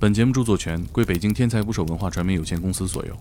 [0.00, 3.16] 本节目著作权归北京天才捕手文化传媒有限公司所有。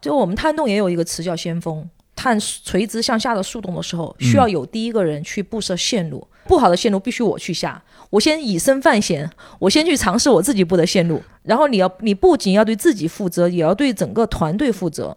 [0.00, 15.14] 就我们探洞也有一个词叫先锋，探垂直向下的树洞的时候，需要有第一个人去布设线路，不好的线路必须我去下，我先以身犯险，我先去尝试我自己布的线路，然后你要你不仅要对自己负责，也要对整个团队负责。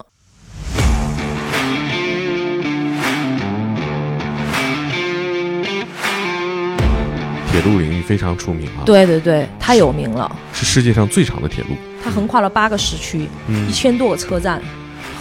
[7.52, 11.76] 铁路领域非常出名啊，对对对，太有名了，是世界上最长的铁路。
[12.02, 14.58] 它横跨了八个时区，嗯一千多个车站，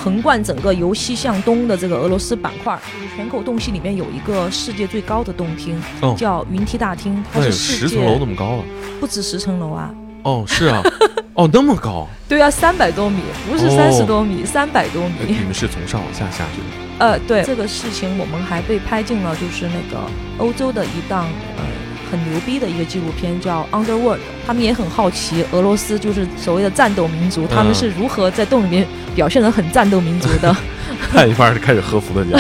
[0.02, 2.80] 横贯整个由西向东的这个俄罗斯板块。
[3.18, 8.64] 全口洞隙里面有一个世界最高的洞厅，哦叫云梯大厅，它是十层楼那么高了。
[9.02, 9.94] 不止十层楼啊。
[10.24, 10.82] 哦，是啊，
[11.36, 12.08] 哦，那么高。
[12.30, 13.20] 对啊，三百多米，
[13.50, 15.16] 不是哦三十多米，三百多米。
[15.20, 17.06] 呃你们是从上往下下去的。
[17.06, 20.00] 呃，对这个事情，我们还被拍进了就是那个
[20.38, 21.26] 欧洲的一档
[21.58, 21.64] 呃
[22.12, 24.18] 很牛逼的一个纪录片，叫《Underworld》。
[24.46, 30.54] 他们也很好奇俄罗斯就是所谓的战斗民族，他们是如何在洞里面表现得很战斗民族的，
[31.12, 32.38] 看一半就开始喝伏特加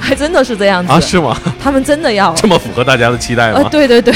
[0.00, 0.90] 还真的是这样子。
[0.90, 0.98] 啊？
[0.98, 1.36] 是吗？
[1.60, 2.32] 他们真的要。
[2.40, 3.68] 这么符合大家的期待呃，吗？
[3.70, 4.12] 对对对，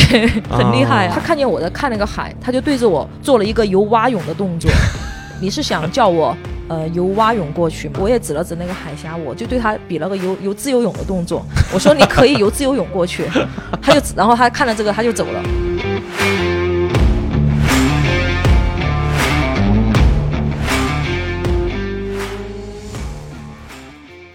[0.49, 1.09] 很厉害。
[1.13, 4.71] 他看见我在看那个海，他就对着我做了一个游蛙泳的动作。
[5.41, 6.37] 你是想叫我
[6.69, 7.99] 呃游蛙泳过去吗？
[8.01, 11.45] 我也指了指那个海峡，我就对他比了个游游自由泳的动作。
[11.73, 13.25] 我说你可以游自由泳过去，
[13.81, 15.43] 他就然后他看了这个他就走了。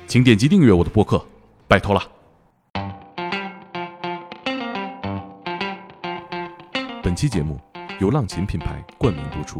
[0.08, 1.24] 请点击订阅我的播客，
[1.68, 2.02] 拜托了。
[7.02, 7.60] 本期节目
[8.00, 9.60] 由浪琴品牌冠名播出。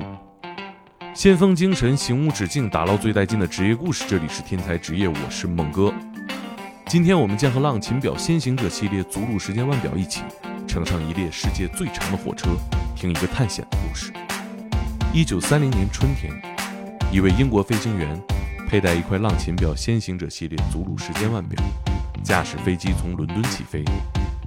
[1.14, 4.04] 先锋精神，行无止境，打捞最带劲的职业故事。
[4.08, 5.94] 这里是天才职业，我是猛哥。
[6.88, 10.24] 今天我们将和浪琴表先行者系列祖鲁时间腕表一起，
[10.68, 12.50] 乘上一列世界最长的火车，
[12.96, 14.12] 听一个探险的故事。
[15.14, 16.34] 一九三零年春天，
[17.12, 18.20] 一位英国飞行员
[18.68, 21.64] 佩戴一块浪琴表先行者系列祖鲁时间腕表，
[22.24, 23.86] 驾驶飞机从伦敦起飞，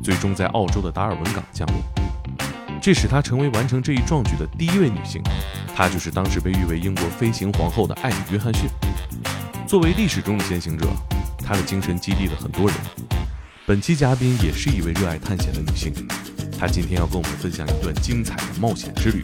[0.03, 1.96] 最终在澳洲的达尔文港降落。
[2.87, 5.21] 这使她成为完成这一壮举的第一位女性。
[5.75, 8.71] 她就是当时被誉为英国飞行皇后的艾米·约翰逊。
[9.67, 10.87] 作为历史中的先行者，
[11.37, 12.77] 她的精神激励了很多人。
[13.67, 15.93] 本期嘉宾也是一位热爱探险的女性，
[16.61, 19.21] 她今天要跟我们分享一段精彩的冒险之旅。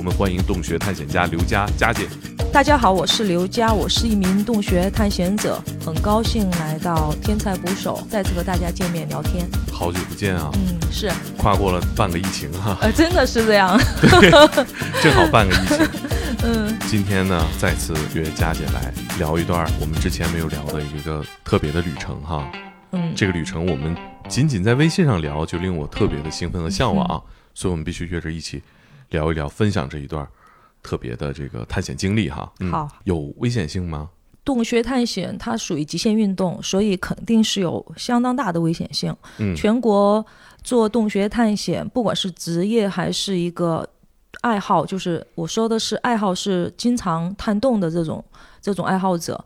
[0.00, 2.08] 我们欢迎洞穴探险家刘佳佳姐。
[2.50, 9.46] 大家好，我是刘佳，我是一名洞穴探险者，很高兴来到天才捕手，再次和大家见面聊天。
[9.70, 10.50] 好久不见啊！
[10.54, 13.78] 嗯，是，跨过了半个疫情哈、呃，真的是这样。
[15.02, 15.86] 正好半个疫情。
[16.44, 22.50] 嗯，今天呢，再次约佳姐来聊一段我们之前没有聊的一个特别的旅程哈。
[22.92, 23.94] 嗯，这个旅程我们
[24.30, 27.22] 仅仅在微信上聊，就令我特别的兴奋和向往，嗯
[27.52, 28.62] 所以我们必须约着一起
[29.10, 30.26] 聊一聊，分享这一段
[30.82, 32.50] 特别的这个探险经历哈。
[32.60, 34.08] 嗯、好，有危险性吗？
[34.42, 39.14] 洞穴探险它属于极限运动，所以肯定是有相当大的危险性。
[39.38, 40.24] 嗯，全国
[40.64, 43.86] 做洞穴探险，不管是职业还是一个
[44.40, 48.24] 爱好，就是我说的是爱好，是经常探洞的这种
[48.62, 49.44] 这种爱好者，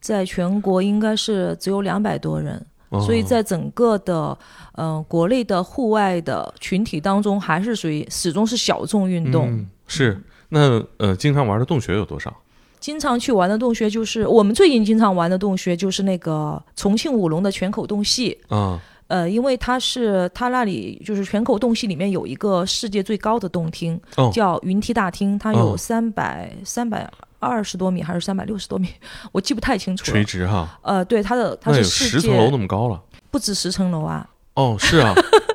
[0.00, 2.66] 在全国应该是只有两百多人。
[2.92, 4.36] 哦所以在整个的
[4.76, 9.50] 嗯、呃国内的户外的群体当中，还是属于始终是小众运动。
[9.50, 12.32] 嗯、是那呃，经常玩的洞穴有多少？
[12.78, 18.36] 经常去玩的洞穴就是我们最近经常玩的洞穴，就是那个重庆武隆的泉口洞系。
[18.48, 27.08] 啊，呃，因为它是它那里就是泉口洞系里面有一个世界最高的洞厅，哦叫云梯大厅，它有哦三百三百
[27.48, 28.88] 二十多米还是三百六十多米，
[29.32, 30.24] 我记不太清楚垂。
[30.24, 33.00] 直哈，呃，对，它的它是十层楼那么高了。
[33.30, 34.28] 不止十层楼啊。
[34.54, 35.14] 哦，是啊，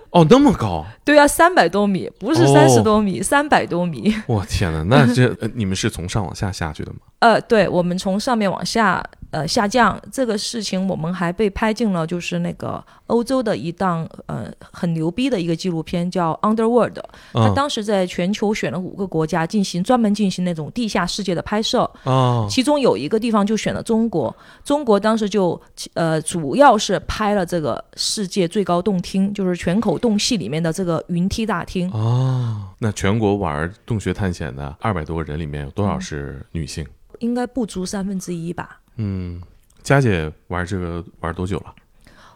[0.10, 4.12] 哦，那么高， 对啊，三百多米，不是哦三十多米，三百多米。
[4.26, 7.00] 我天哪，那这、呃你们是从上往下下去的吗？
[7.20, 9.04] 呃，对，我们从上面往下
[9.38, 16.94] 呃下降这个事情，我们还被拍进了就是那个欧洲的一档呃很牛逼的一个纪录片，叫《Underworld》。
[17.34, 24.36] 它啊当时在全球选了五个国家进行专门进行那种地下世界的拍摄，哦，其中有一个地方就选了中国。
[24.64, 25.60] 中国当时就
[25.94, 31.92] 呃主要是拍了这个世界最高洞厅，就是全口洞系里面的这个云梯大厅。
[31.92, 36.84] 哦，那全国玩洞穴探险的二百多个人里面有多少是女性？
[37.20, 38.80] 应该不足三分之一吧。
[38.98, 39.42] 嗯，
[39.82, 41.74] 佳姐玩这个玩多久了？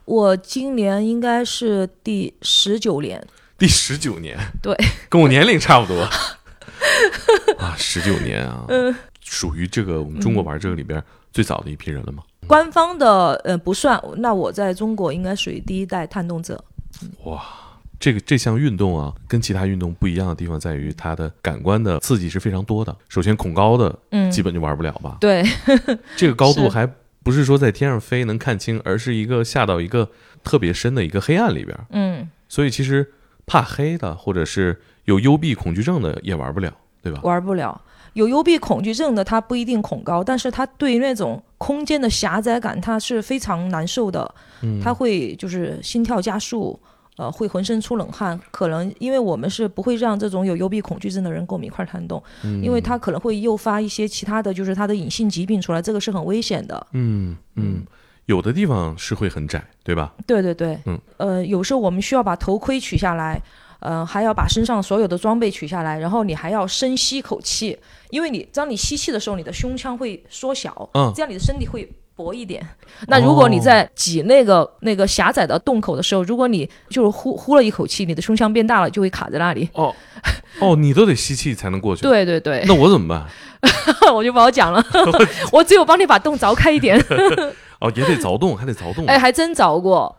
[0.06, 3.26] 我今年应该是第十九年，
[3.58, 4.76] 第十九年，对，
[5.10, 6.02] 跟我年龄差不多。
[7.60, 8.96] 啊，十九年啊，嗯。
[9.24, 12.22] 属于这个我们中国玩这个里边最早的一批人了吗？
[12.48, 16.62] 官方的呃不算，那我在中国应该属于第一代探洞者。
[17.24, 17.42] 哇，
[18.02, 22.94] 这个这项运动啊，跟其他运动不一样的地方在于它的感官的刺激是非常多的。
[23.08, 25.18] 首先，恐高的嗯，基本就玩不了吧？
[25.22, 25.44] 对，
[26.18, 26.86] 这个高度还
[27.24, 30.10] 不是说在天上飞能看清，而是一个下到一个
[30.44, 31.78] 特别深的一个黑暗里边。
[31.92, 33.08] 嗯，所以其实
[33.46, 37.22] 怕黑的，或者是有幽闭恐惧症的也玩不了，对吧？
[37.24, 37.80] 玩不了。
[38.14, 44.36] 有幽闭恐惧症的，他不一定恐高，但是他对于那种空间的狭窄感，他是非常难受的。
[44.64, 46.78] 嗯，他会就是心跳加速，
[47.18, 48.40] 呃，会浑身出冷汗。
[48.52, 56.88] 可能因为我们是不会让这种有幽闭恐惧症的人跟我们一块儿探洞，嗯因为他可能会诱发一些其他的就是他的隐性疾病出来，这个是很危险的。
[56.94, 57.84] 嗯嗯，
[58.26, 60.14] 有的地方是会很窄，对吧？
[60.26, 63.42] 对对对，嗯，呃，有时候我们需要把头盔取下来，
[63.80, 67.78] 呃，还要把身上所有的装备取下来，然后你还要深吸一口气，
[68.10, 71.88] 因为你当你吸气的时候，你的胸腔会缩小，嗯这样你的身体会。
[72.16, 72.66] 薄一点。
[73.08, 79.70] 那如果你在挤那个、那个狭窄的洞口的时候，如果你就是呼呼了一口气，你的胸腔变大了，就会卡在那里。
[79.74, 79.94] 哦
[80.60, 82.04] 哦，你都得吸气才能过去。
[82.08, 83.26] 对对对，那我怎么办？
[84.14, 84.84] 我就不好讲了，
[85.52, 87.00] 我只有帮你把洞凿开一点。
[87.80, 89.06] 哦，也得凿洞，还得凿洞。
[89.06, 90.16] 哎，还真凿过。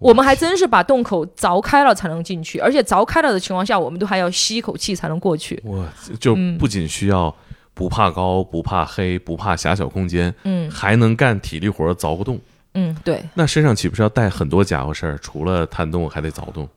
[0.00, 5.58] 我们还真是把洞口凿开了才能进去，而且凿开了的情况下，我们都还要吸一口气才能过去。
[5.64, 5.88] 我
[6.20, 7.34] 就嗯不仅需要
[7.74, 12.40] 不怕高、不怕黑、不怕狭小空间，嗯还能干体力活凿个洞。
[12.74, 15.18] 嗯，对，那身上岂不是要带很多家伙事儿？
[15.18, 16.68] 除了探洞，还得凿洞。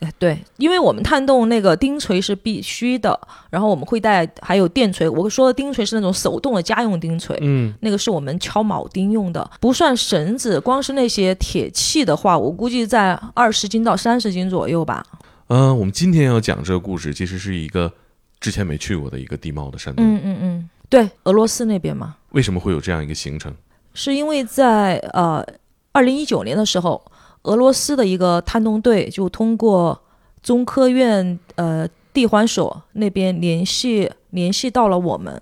[0.00, 3.16] 哎对，因为我们探洞那个钉锤是必须的，
[3.50, 5.08] 然后我们会带还有电锤。
[5.08, 15.06] 我说的钉锤是那种手动的家用钉锤，嗯，那个是我们敲铆钉用的，不算绳子，光是那些铁器的话，我估计在二十斤到三十斤左右吧。
[15.46, 17.92] 呃，我们今天要讲这个故事，其实是一个
[18.42, 20.04] 之前没去过的一个地貌的山洞。
[20.04, 22.16] 嗯嗯嗯，对，俄罗斯那边嘛。
[22.32, 23.54] 为什么会有这样一个行程？
[23.94, 25.46] 是因为在呃
[25.92, 27.00] 二零一九年的时候，
[27.42, 30.02] 俄罗斯的一个探洞队就通过
[30.42, 35.40] 中科院呃地环所那边联系联系到了我们，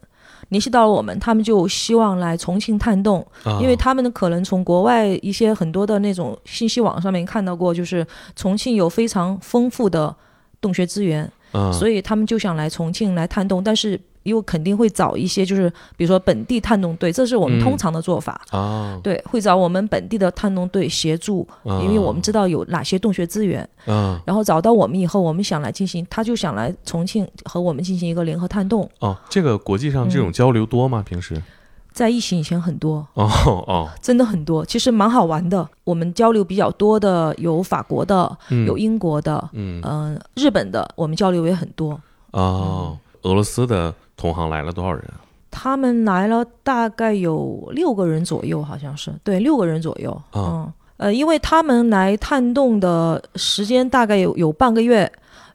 [0.51, 8.07] 联系到了我们，他们就希望来重庆探洞，啊、因为他们可能从国外一些很多的那种信息网上面看到过，就是
[8.37, 10.15] 重庆有非常丰富的
[10.61, 18.41] 洞穴资源，啊，所以他们就想来重庆来探洞，但是又肯定会找一些就是比如说本地探洞队，这是我们嗯通常的做法。
[18.51, 23.67] 啊，对，会找我们本地的探洞队协助，啊因为我们知道有哪些洞穴资源。
[23.87, 28.89] 啊然后找到我们以后，我们想来进行，他就想来重庆和我们进行一个联合探洞。
[28.99, 31.03] 哦，这个国际上这种交流多吗？
[31.07, 31.43] 平时？
[31.93, 33.29] 在疫情以前很多，哦
[33.67, 35.69] 哦，真的很多，其实蛮好玩的。
[35.85, 42.01] 我们交流比较多的有法国的，嗯有英国的，嗯嗯、日本的，我们交流也很多。
[42.31, 45.21] 哦，俄罗斯的同行来了多少人啊？
[45.51, 50.13] 他们来了大概有六个人左右，好像是对六个人左右。
[50.31, 55.11] 啊嗯，呃，因为他们来探洞的时间大概有有半个月，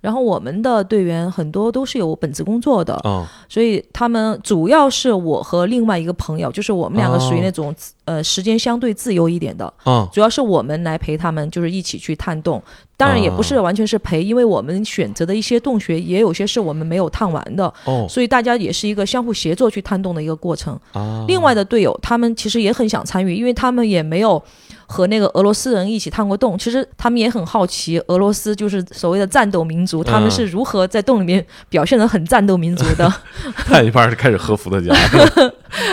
[0.05, 7.75] 然后我们的队员很多都是有本职工作的，哦所以他们主要是我和另外一个朋友，就是我们两个属于哦那种、
[8.05, 12.61] 呃时间相对自由一点的，哦主要是我们来陪他们，就是一起去探洞。
[12.97, 20.79] 当然也不是完全是陪，因为我们选择的一些洞穴也有些是我们没有探完的，哦所以大家也是一个相互协作去探洞的一个过程。
[20.93, 21.25] 啊！
[21.27, 24.41] 另外的队友，他们其实也很想参与，因为他们也没有
[24.85, 26.57] 和那个俄罗斯人一起探过洞。
[26.57, 33.11] 其实他们也很好奇，俄罗斯就是所谓的战斗民族，他们是如何在洞里面表现的很战斗民族的，
[33.65, 34.93] 探一半是开始喝伏特加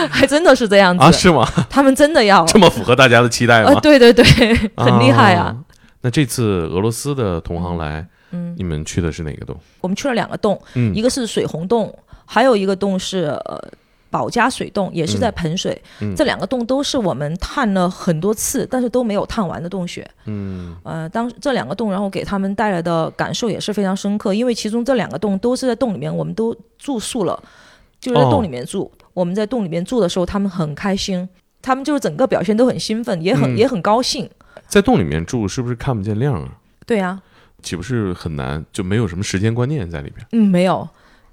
[0.09, 1.03] 还真的是这样子。
[1.03, 1.11] 啊？
[1.11, 1.47] 是吗？
[1.69, 3.79] 他们真的要，这么符合大家的期待呃，吗？
[3.81, 4.23] 对对对，
[4.77, 5.45] 很厉害啊。
[5.45, 5.57] 啊！
[6.01, 9.57] 那这次俄罗斯的同行来，嗯，你们去的是哪个洞？
[9.81, 13.71] 我们去了两个洞，嗯一个是水红洞，还有一个洞是呃
[14.13, 15.81] 保家水洞，也是在盆水。
[16.01, 20.07] 嗯这两个洞都是我们探了很多次，但是都没有探完的洞穴。
[20.25, 27.41] 嗯呃，当这两个洞，然后给他们带来的感受也是非常深刻，因为其中这两个洞都是在洞里面，我们都住宿了，
[27.99, 28.91] 就是在哦洞里面住。
[29.15, 31.27] 我们在洞里面住的时候，他们很开心，
[31.59, 34.29] 他们就是整个表现都很兴奋，也很、嗯也很高兴。
[34.67, 36.49] 在洞里面住是不是看不见亮啊？
[36.85, 37.19] 对呀、
[37.63, 38.63] 岂不是很难？
[38.71, 40.27] 就没有什么时间观念在里边？
[40.33, 40.87] 嗯，没有，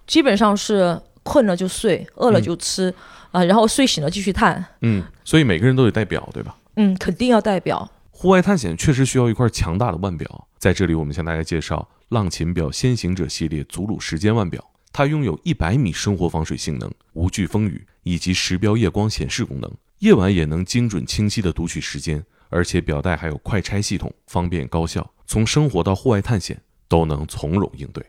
[0.07, 2.95] 基本上是困了就睡，饿了就吃，
[3.31, 4.65] 啊、然后睡醒了继续探。
[4.83, 6.57] 嗯，所以每个人都得带表，对吧？
[6.77, 7.91] 嗯，肯定要带表。
[8.11, 10.49] 户外探险确实需要一块强大的腕表。
[10.59, 22.25] 在这里，我们向大家介绍浪琴表先行者系列祖鲁时间腕表，它拥有一百米生活防水性能、无惧风雨以及时标夜光显示功能，夜晚也能精准清晰地读取时间。
[22.53, 28.05] 而且表带还有快拆系统，方便高效，从生活到户外探险都能从容应对。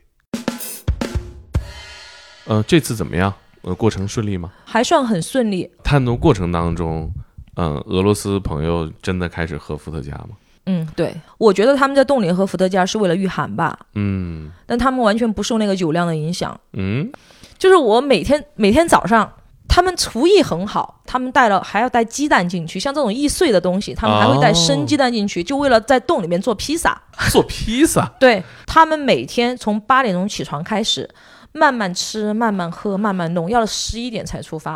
[2.51, 3.33] 呃，这次怎么样？
[3.61, 4.51] 呃，过程顺利吗？
[4.65, 7.09] 还算很顺利，探洞过程当中，
[7.55, 10.31] 嗯、俄罗斯朋友真的开始喝伏特加吗？
[10.65, 16.59] 嗯，对，我觉得他们在冻里喝伏特加是为了御寒吧，嗯但他们完全不受那个酒量的影响。
[16.73, 17.09] 嗯，
[17.57, 19.31] 就是我每天每天早上，
[19.69, 27.01] 他们厨艺很好，他们带了还要带鸡蛋进去，像这种易碎的东西，他们还会带生鸡蛋进去，就为了在洞里面做披萨。
[27.29, 31.09] 做披萨， 对他们每天从八点钟起床开始，
[31.53, 34.75] 慢慢吃，慢慢喝，慢慢弄，要十一点才出发。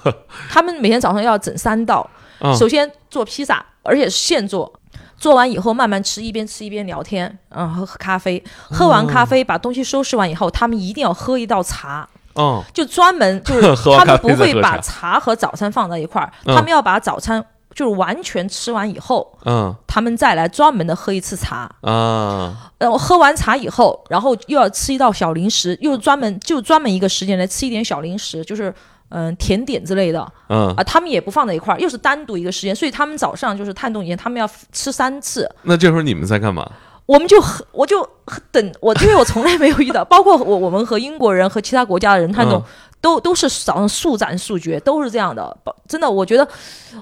[0.50, 2.08] 他们每天早上要整三道，
[2.40, 4.72] 嗯首先做披萨，而且是现做。
[5.16, 8.42] 做完以后慢慢吃，一边吃一边聊天，嗯，喝喝咖啡。
[8.68, 17.42] 喝完咖啡，把东西收拾完以后，他们一定要喝一道茶，嗯就专门就是 他们不会把茶茶和早餐放在一块儿，嗯他们要把早餐
[17.74, 21.70] 就是完全吃完以后，嗯他们再来专门的喝一次茶。
[21.80, 28.72] 啊，然后喝完茶以后，然后又要吃一道小零食，又专门就专门一个时间来吃一点小零食，就是
[29.10, 36.68] 嗯、甜点之类的嗯啊，，他们也不放在一块儿，又是单独一个时间，所以他们早上就是探洞以前他们要吃三次，那这时候你们在干嘛？
[37.06, 38.02] 我们就很我就
[38.50, 42.62] 等我，因为我从来没有遇到，包括我我们和英国人和其他国家的人探洞。
[43.04, 45.56] 嗯都都是早上速战速决，都是这样的。
[45.86, 46.48] 真的，我觉得，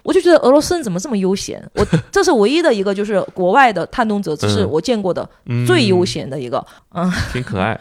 [0.03, 1.63] 我就觉得俄罗斯人怎么这么悠闲？
[1.75, 6.65] 我这是唯一的一个，就是国外的探洞者，这是嗯我见过的嗯最悠闲的一个。
[6.95, 7.79] 嗯 挺可爱，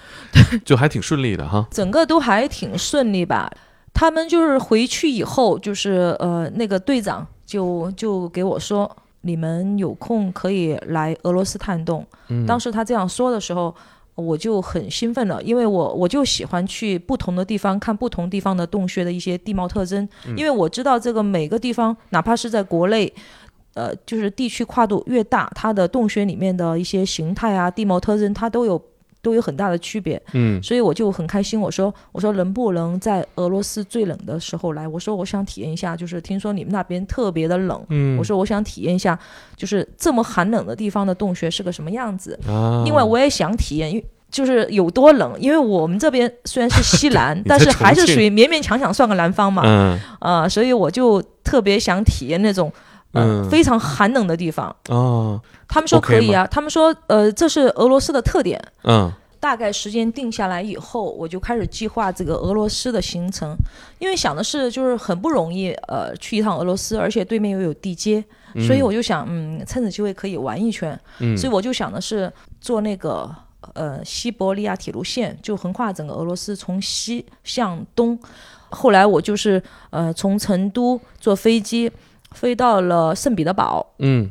[0.63, 1.65] 就还挺顺利的哈。
[1.71, 3.51] 整个都还挺顺利吧。
[3.93, 8.89] 他们就是回去以后，就是呃，那个队长就就给我说，
[9.21, 12.05] 你们有空可以来俄罗斯探洞。
[12.29, 13.75] 嗯当时他这样说的时候，
[14.21, 23.13] 我就很兴奋了，因为我我就喜欢去不同的地方看不同地方的洞穴的一些地貌特征，因为我知道这个每个地方，哪怕是在国内。
[23.73, 28.77] 呃，就是地区跨度越大，它的洞穴里面的一些形态啊、地貌特征，它都有
[29.21, 30.21] 都有很大的区别。
[30.33, 34.87] 嗯所以我就很开心，我说我说能不能在俄罗斯最冷的时候来？
[34.87, 39.17] 我说我想体验一下，就是听说你们那边特别的冷，嗯，我说我想体验一下，
[39.55, 42.39] 就是这么寒冷的地方的洞穴是个什么样子。
[42.47, 52.71] 啊，另外我也想体验，因为就是有多冷，因为我们这边虽然是西南， 但是还是属于勉勉强强算个南方嘛，嗯啊、所以我就特别想体验那种。
[53.13, 53.50] 呃，嗯。
[53.50, 59.12] 非常寒冷的地方，哦他们说可以啊他们说，呃，这是俄罗斯的特点，嗯。
[59.39, 63.56] 大概时间定下来以后，我就开始计划这个俄罗斯的行程，
[63.98, 68.24] 因为想的是就是很不容易，呃，去一趟俄罗斯，而且对面又有地接，
[68.68, 73.27] 所以我就想，嗯，趁此机会可以玩一圈，嗯，所以我就想的是坐那个
[73.74, 78.20] 呃西伯利亚铁路线，就横跨整个俄罗斯，从西向东。
[78.70, 81.91] 后来我就是呃从成都坐飞机
[82.31, 84.29] 飞到了圣彼得堡，嗯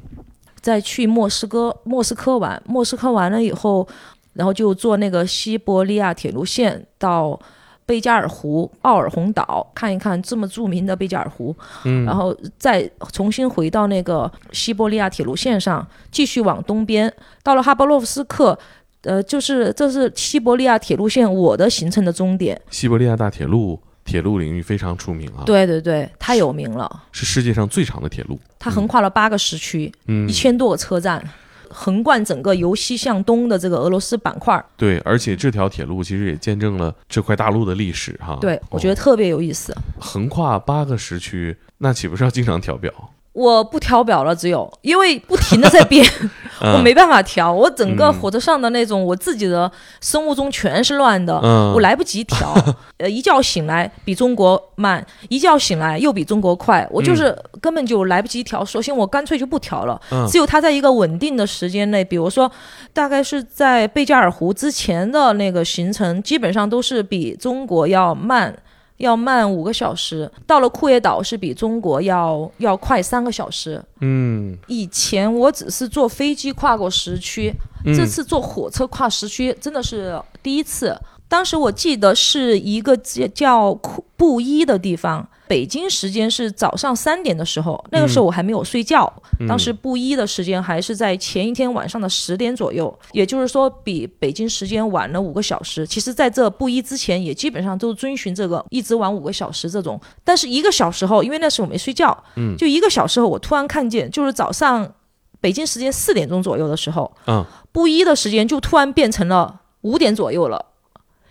[0.61, 3.87] 再去莫斯科，莫斯科玩，莫斯科完了以后，
[4.35, 7.38] 然后就坐那个西伯利亚铁路线到
[7.87, 18.59] 贝加尔湖、奥尔洪岛看一看这么著名的贝加尔湖，嗯，然后再重新回到那个西伯利亚铁路线上，继续往东边，到了哈巴洛夫斯克。
[19.04, 22.61] 呃，就是这是西伯利亚铁路线我的行程的终点。
[22.69, 23.80] 西伯利亚大铁路
[24.11, 28.37] 铁路领域非常出名啊，，对对对，太有名了，是世界上最长的铁路。
[28.59, 31.23] 它横跨了八个时区，嗯一，千多个车站，
[31.69, 34.61] 横贯整个由西向东的这个俄罗斯板块。
[34.76, 38.37] 对，而且这条铁路其实也见证了这块大陆的历史哈。
[38.40, 39.73] 对，我觉得得特别有意思。
[40.00, 42.93] 横跨八个时区，那岂不是要经常调表？
[43.40, 46.04] 我不调表了，只有因为不停的在变，
[46.61, 47.50] 我嗯没办法调。
[47.50, 49.70] 我整个嗯火车上的那种，我自己的
[50.02, 52.54] 生物钟全是乱的，嗯，我来不及调。
[52.99, 58.62] 呃，一觉醒来比中国慢，一觉醒来又比中国快，我就是根本就来不及调。
[58.62, 59.99] 索性我干脆就不调了。
[60.12, 62.50] 嗯只有它在一个稳定的时间内，比如说
[62.92, 68.54] 大概是在贝加尔湖之前的那个行程，基本上都是比中国要慢。
[69.00, 73.83] 要慢五个小时，到了库页岛是比中国要要快三个小时。
[74.00, 77.52] 嗯，以前我只是坐飞机跨过时区，
[77.85, 80.97] 嗯这次坐火车跨时区真的是第一次。
[81.31, 83.81] 当时我记得是一个叫叫
[84.17, 89.11] 布衣的地方，北京时间是早上三点的时候，那个时候我还没有睡觉。
[89.39, 95.87] 嗯当时布衣的时间还是在前一天晚上的十点左右，也就是说比北京时间晚了五个小时。
[95.87, 99.99] 其实，在这布衣之前，也基本上都遵循这个一直晚五个小时这种。
[100.25, 104.93] 但是一个小时后，因为那时候我没睡觉，嗯就一个小时后，我突然看见，就是早上
[105.41, 110.67] 北京时间四点钟左右的时候，嗯布衣的时间就突然变成了五点左右了。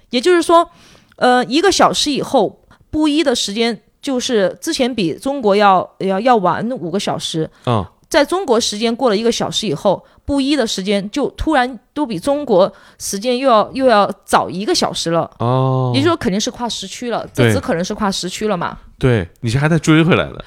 [0.09, 0.69] 也就是说，
[1.17, 7.49] 呃，一个小时以后，布衣的时间就是之前比中国要要要晚五个小时。
[7.65, 15.29] 啊，在中国时间过了一个小时以后，布衣的时间就突然都比中国时间又要又要早一个小时了。
[15.39, 18.77] 哦，也就是说，肯定是跨时区了，这对只可能是跨时区了嘛。
[18.97, 20.43] 对你是还在追回来的，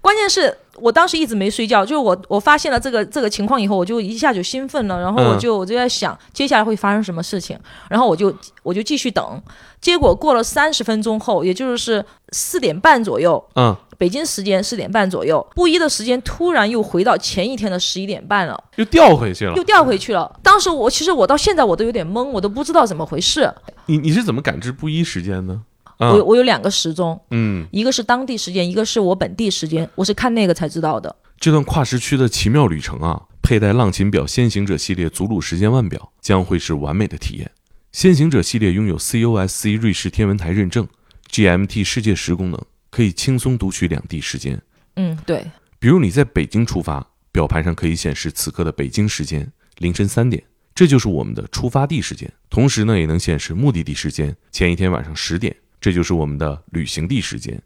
[0.00, 9.42] 关键是我当时一直没睡觉，就是我我发现了这个这个情况以后，我就一下就兴奋了，然后我嗯就我就在想接下来会发生什么事情，然后我就我就继续等，
[9.80, 19.64] 结果过了三十分钟后，也就是四点半左右，嗯，北京时间四点半左右，布衣的时间突然又回到前一天的十一点半了，又调回去了又。
[19.64, 20.38] 调回去了。
[20.42, 23.52] 当时我其实我到现在我都有点懵，我都不知道怎么回事。
[23.86, 25.62] 你你是怎么感知布衣时间呢？
[25.98, 31.14] 啊我我有两个时钟，嗯，一个是当地时间，一个是我本地时间，我是看那个才知道的。
[31.38, 37.50] 这段跨时区的奇妙旅程啊，佩戴浪琴表先行者系列祖鲁时间腕表将会是完美的体验。
[37.92, 40.88] 先行者系列拥有 COSC 瑞士天文台认证
[41.30, 42.60] ，GMT 世界时功能，
[42.90, 44.60] 可以轻松读取两地时间。
[44.96, 45.48] 嗯，对，
[45.78, 50.42] 比如你在北京出发，表盘上可以显示此刻的北京时间凌晨三点，
[50.74, 52.32] 这就是我们的出发地时间。
[52.48, 55.54] 同时呢，也能显示目的地时间前一天晚上十点，
[55.84, 57.60] 这就是我们的旅行地时间。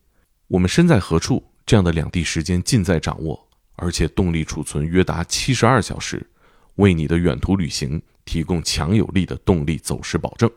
[0.48, 3.46] 我们身在何处，这样的两地时间尽在掌握，
[3.76, 6.26] 而且动力储存约达七十二小时，
[6.74, 10.50] 为你的远途旅行提供强有力的动力走势保证。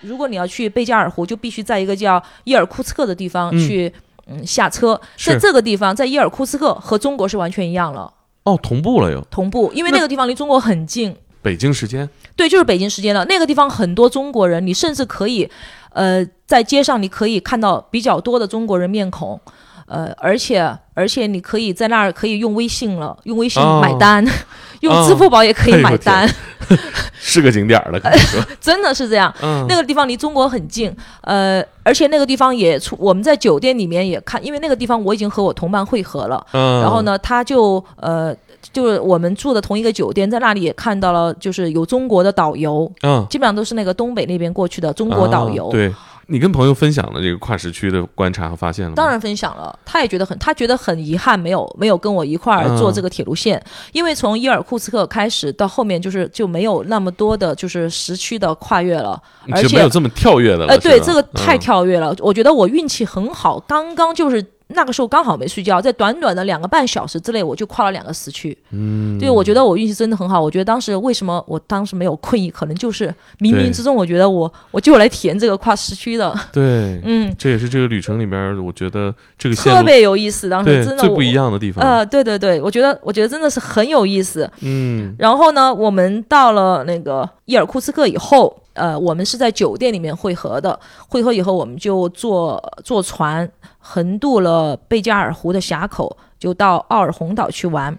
[0.00, 3.92] 如果你要去贝加尔湖，就必须在一个叫伊尔库茨克的地方嗯去
[4.26, 5.00] 嗯下车。
[5.16, 11.16] 在这个地方，在伊尔库茨克和中国是完全一样了，哦，同步了又，同步，因为那那个地方离中国很近。
[11.46, 13.24] 北京时间对，就是北京时间了。
[13.26, 15.48] 那个地方很多中国人，你甚至可以，
[15.90, 19.40] 呃，在街上你可以看到比较多的中国人面孔，
[19.86, 24.26] 呃，而且而且你可以在那儿可以用微信了，用微信哦买单，
[24.82, 26.28] 用哦支付宝也可以买单，
[27.14, 29.32] 是个景点儿了，可以说， 真的是这样。
[29.40, 37.02] 嗯，那个地方离中国很近，呃，而且那个地方也出我们在酒店里面也看，因为那个地方我已经和我同伴会合了，嗯，然后？
[37.02, 38.36] 呢，他就呃。
[38.72, 45.68] 就是我们住的同一个酒店，在那里也看到了，就是有中国的导游，嗯，基本上都是那个东北那边过去的中国导游。
[45.68, 45.92] 啊对
[46.28, 48.94] 你跟朋友分享了这个跨时区的观察和发现了吗？
[48.96, 60.66] 当然分享了，他也觉得很，他觉得很遗憾，没有没有跟我一块儿坐这个铁路线，因为从伊尔库茨克开始到后面就是就没有那么多的就是时区的跨越了，而且没有这么跳跃的了。
[60.70, 62.12] 呃，对，这个太嗯跳跃了。
[62.18, 68.56] 我觉得我运气很好，刚刚就是那个时候刚好没睡觉，在短短的两个半小时之内，我就跨了两个时区。
[68.72, 70.42] 嗯，对，我觉得我运气真的很好。
[70.42, 80.48] 我觉得当时为什么我当时没有困意，可能就是冥冥之中，我觉得我我就来体验这个跨时区的，对， 嗯，这也是这个旅程里边，我觉得这个特别有意思。
[80.48, 81.84] 当时真的最不一样的地方。
[81.84, 84.50] 呃，对对对，我觉得我觉得真的是很有意思。
[84.62, 90.78] 嗯然后呢，我们到了那个伊尔库茨克以后，呃，我们是在酒店里面会合的。
[91.08, 97.96] 会合以后，我们就坐坐船横渡了贝加尔湖的峡口，就到奥尔洪岛去玩。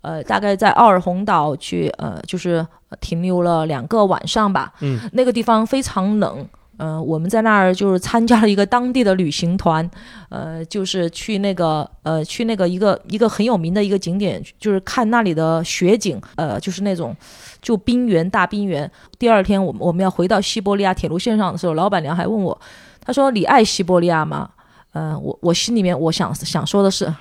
[0.00, 4.72] 呃，大概在奥尔洪岛去，呃，就是呃停留了两个晚上吧。
[4.80, 6.46] 嗯，那个地方非常冷。
[6.82, 9.88] 呃，我们在那儿就是参加了一个当地的旅行团，
[10.30, 17.16] 呃，就是去那个呃去那个一个一个很有名的一个景点，就是看那里的雪景，呃，就是那种
[17.60, 18.90] 就冰原大冰原。
[19.16, 22.60] 第二天我们我们要回到西伯利亚铁路线上的时候，老板娘还问我，
[23.00, 24.50] 她说你爱西伯利亚吗？
[24.92, 27.14] 呃，我我心里面我想想说的是。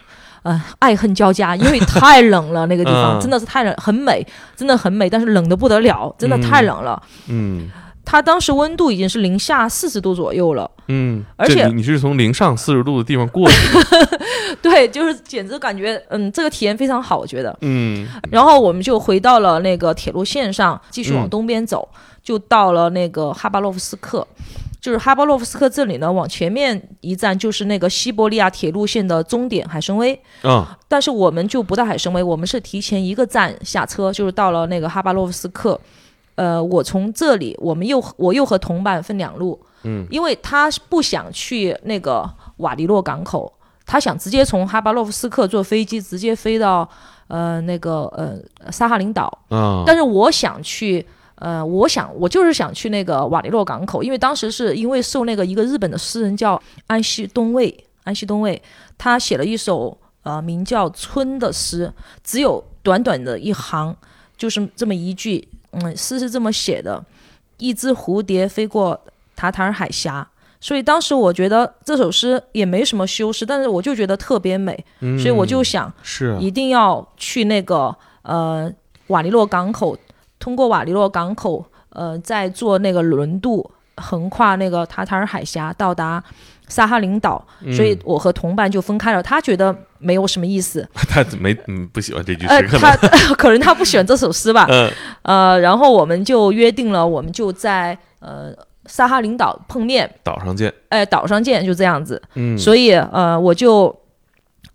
[0.43, 6.99] 呃，爱恨交加，因为太冷了，那个地方、嗯真的是太冷，很美，真的很美，但是冷的不得了，真的太冷了。
[7.27, 7.69] 嗯
[8.03, 14.19] 它当时温度已经是零下四十度左右了，嗯，而且你你是从零上四十度的地方过去的，
[14.61, 17.55] 对，就是简直感觉，嗯，这个体验非常好，我觉得。
[17.61, 21.87] 嗯然后我们就回到了那个铁路线上，继续往嗯东边走，
[22.23, 24.27] 就到了那个哈巴洛夫斯克。
[24.81, 30.19] 就是哈巴洛夫斯克这里呢，往前面一站就是那个西伯利亚铁路线的终点海参崴。
[30.43, 35.79] 嗯但是我们就不到海参崴，我们是提前一个站下车，就是到了那个哈巴洛夫斯克。
[36.41, 42.27] 呃，我从这里，我们又我又和同伴分两路，嗯，因为他不想去那个
[42.57, 43.53] 瓦迪洛港口，
[43.85, 46.89] 他想直接从哈巴洛夫斯克坐飞机直接飞到
[47.27, 51.05] 呃那个呃萨哈林岛，啊，但是我想去。
[51.35, 58.61] 呃，我想我就是想去那个瓦迪洛港口，因为当时是因为受那个一个日本的诗人叫安西东卫，安西东卫，
[58.95, 61.91] 他写了一首呃名叫《春》的诗，
[62.23, 63.95] 只有短短的一行，
[64.37, 67.03] 就是这么一句，嗯，诗是这么写的：
[67.57, 68.99] 一只蝴蝶飞过
[69.35, 70.27] 塔塔尔海峡。
[70.63, 78.71] 所以当时我觉得这首诗也没什么修饰，但是我就觉得特别美，嗯所以我就想是啊一定要去那个呃
[79.07, 79.97] 瓦利洛港口，
[80.37, 86.23] 通过瓦利洛港口，呃，再坐那个轮渡横跨那个塔塔尔海峡，到达
[86.71, 89.21] 萨哈林岛，所以我和同伴就分开了。
[89.21, 92.95] 他觉得没有什么意思， 他没嗯不喜欢这句呃，诗，可他
[93.35, 94.89] 可能他不喜欢这首诗吧，嗯。
[95.23, 98.53] 呃，然后我们就约定了，我们就在呃
[98.85, 102.21] 萨哈林岛碰面，岛上见，哎，岛上见，就这样子。
[102.35, 102.57] 嗯。
[102.57, 103.93] 所以呃，我就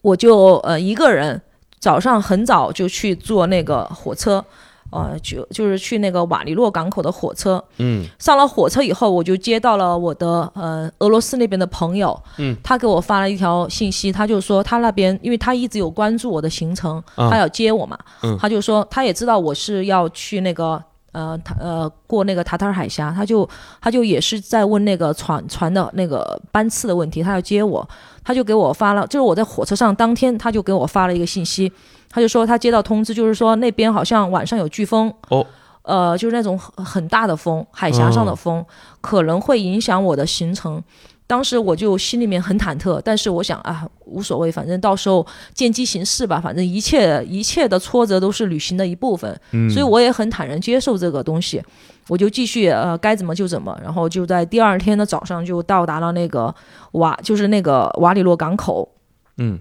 [0.03, 1.41] 我就呃一个人
[1.81, 4.45] 早上很早就去坐那个火车，
[4.91, 7.63] 呃，就就是去那个瓦利洛港口的火车。
[7.79, 20.83] 嗯上了火车以后，我就接到了我的呃俄罗斯那边的朋友，嗯，他给我发了一条信息，他就说他那边，因为他一直有关注我的行程，啊他要接我嘛，嗯他就说他也知道我是要去那个。
[21.13, 23.49] 呃，他呃过那个塔塔尔海峡，他就
[23.81, 27.89] 他就也是在问那个船船的那个班次的问题，他要接我，
[28.23, 31.73] 他就给我发了，就是我在火车上当天，他就给我发了一个信息，
[32.17, 35.47] 他就说他接到通知，就是说那边好像晚上有飓风，哦，
[35.83, 38.65] 呃，就是那种很很大的风，海峡上的风，
[39.03, 40.83] 可能会影响我的行程。
[41.27, 51.63] 当时我就心里面很忐忑，但是我想啊，无所谓，反正到时候见机行事吧，反正一切一切的挫折都是旅行的一部分，嗯，所以我也很坦然接受这个东西。
[52.09, 56.55] 我就继续呃该怎么就怎么，然后就在第二天的早上就到达了那个
[56.93, 58.89] 瓦，就是那个瓦里洛港口。
[59.37, 59.59] 嗯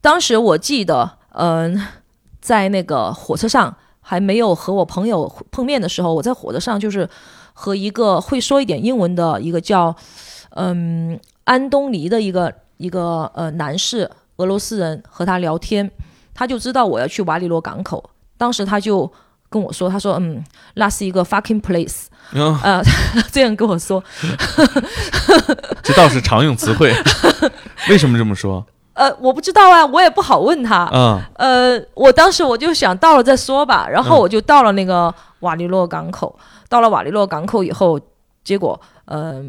[0.00, 1.80] 当时我记得，嗯、
[2.40, 7.08] 在那个火车上还没有和我朋友碰面的时候，我在火车上就是
[7.52, 9.94] 和一个会说一点英文的一个叫
[10.50, 15.90] 嗯安东尼的一个一个呃男士，俄罗斯人和他聊天，
[16.34, 19.12] 他就知道我要去瓦里罗港口，当时他就。
[19.52, 20.42] 跟我说，他说，嗯，
[20.76, 22.82] 那是一个 fucking place，啊，呃，
[23.30, 24.02] 这样跟我说，
[25.84, 26.90] 这倒是常用词汇，
[27.90, 31.20] 为什么这么说呃，我不知道啊，我也不好问他，嗯？
[31.34, 36.34] 呃，我当时我就想到了再说吧，然后嗯我就到了那个瓦利洛港口。
[36.68, 38.00] 到了瓦利洛港口以后，
[38.42, 39.42] 结果，呃，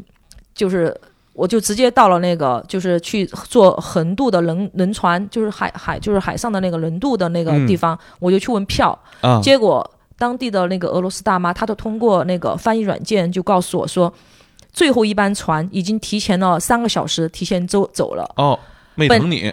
[0.53, 0.93] 就是
[1.34, 8.97] 我就直接到了那个，就是去坐横渡的轮轮船，就是海海就是海上的那个轮渡的那个嗯地方，我就去问票。
[9.21, 14.13] 啊，结果当地的那个俄罗斯大妈，她都通过那个翻译软件就告诉我说，
[14.71, 18.29] 最后一班船已经提前了三个小时，提前走走了。
[18.36, 18.60] 哦，
[18.95, 19.51] 没等你，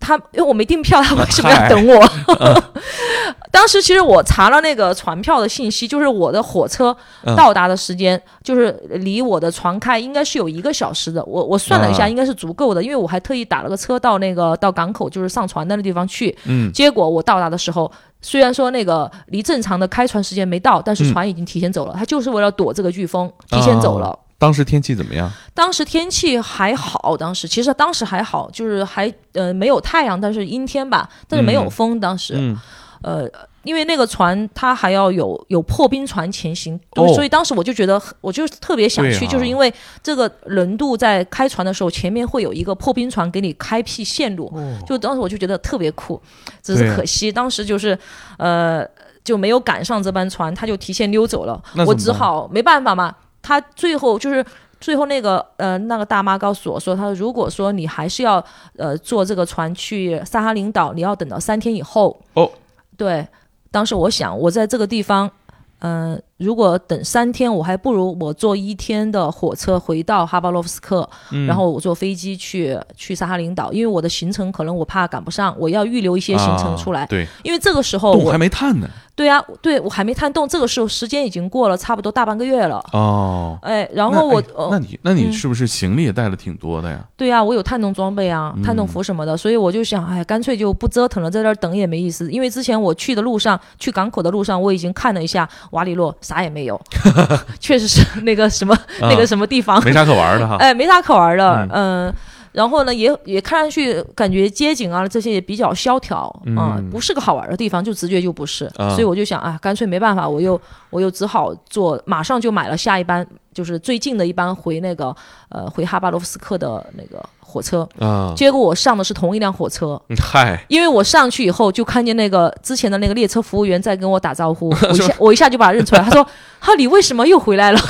[0.00, 2.08] 他因为我没订票，他 为什么要等我？
[3.50, 11.24] 当时其实我查了那个船票的信息，就是我的火车嗯到达的时间，就是离我的船开应该是有一个小时的。
[11.24, 16.36] 我我算了一下，啊应该是足够的，因为我还特意打了个车到那个到港口，就是上船的那地方去。
[16.46, 21.94] 嗯结果我到达的时候，虽然说那个离正常的开船时间没到，但是嗯船已经提前走了。
[21.96, 24.18] 他就是为了躲这个飓风，提前走了。
[24.44, 25.30] 当时天气怎么样？
[25.54, 31.98] 当时天气还好，当时其实当时还好，就是还呃没有太阳，但是阴天吧，但是没有嗯风。
[31.98, 32.58] 当时、嗯。
[33.02, 33.28] 呃，
[33.64, 37.06] 因为那个船它还要有有破冰船前行，哦。
[37.12, 39.28] 所以当时我就觉得我就特别想去，啊。
[39.28, 39.70] 就是因为
[40.02, 44.50] 这个轮渡在开船的时候，前面会有一个破冰船给你开辟线路，
[44.86, 46.18] 就当时我就觉得特别酷，
[46.62, 47.98] 只是可惜当时就是
[48.38, 48.86] 呃
[49.22, 54.42] 就没有赶上这班船，他就提前溜走了，我只好没办法嘛，他最后就是。
[54.80, 58.44] 最后那个呃那个大妈告诉我说，她说如果说你还是要
[58.76, 62.20] 呃坐这个船去撒哈林岛，你要等到三天以后。
[62.34, 62.50] 哦，
[62.94, 63.26] 对，
[63.70, 65.30] 当时我想我在这个地方，
[65.78, 77.02] 嗯、如果等三天，我还不如我坐一天的火车回到哈巴洛夫斯克，嗯然后我坐飞机去去萨哈林岛，因为我的行程可能我怕赶不上，我要预留一些行程出来。
[77.02, 78.88] 啊对，因为这个时候我还没探呢。
[79.16, 82.84] 对啊，对我还没探洞，这个时候时间已经过了差不多大半个月了。
[82.92, 86.98] 哦，哎，然后我哎呃那你那你嗯是不是行李也带了挺多的呀？
[87.16, 92.28] 对啊，我有探洞装备啊，探洞嗯服什么的，所以我就想，哎，干脆就不折腾了，在这儿等也没意思。
[92.32, 96.80] 因为之前我去的路上，去港口的路上，我已经看了一下瓦里洛，啥也没有，
[97.60, 100.56] 确实是那个什么、那个什么地方，没啥可玩的哈。
[100.64, 102.08] 哎，没啥可玩的，嗯。
[102.08, 102.14] 嗯。
[102.52, 106.20] 然后呢，也也看上去感觉街景啊这些也比较萧条
[106.56, 108.90] 啊、嗯不是个好玩的地方，就直觉就不是，啊。
[108.90, 110.60] 所以我就想啊，干脆没办法，我又
[110.90, 115.12] 我又只好坐，马上就买了下一班，就是最近的一班回那个
[115.48, 117.20] 呃回哈巴罗夫斯克的那个
[117.54, 117.88] 火车。
[118.00, 126.26] 啊，结果我上的是同一辆火车，嗨，因为我上去以后就看见那个之前的那个列车服务员在跟我打招呼， 我一下我一下就把他认出来，他说
[126.58, 127.80] ：“哈，你为什么又回来了？”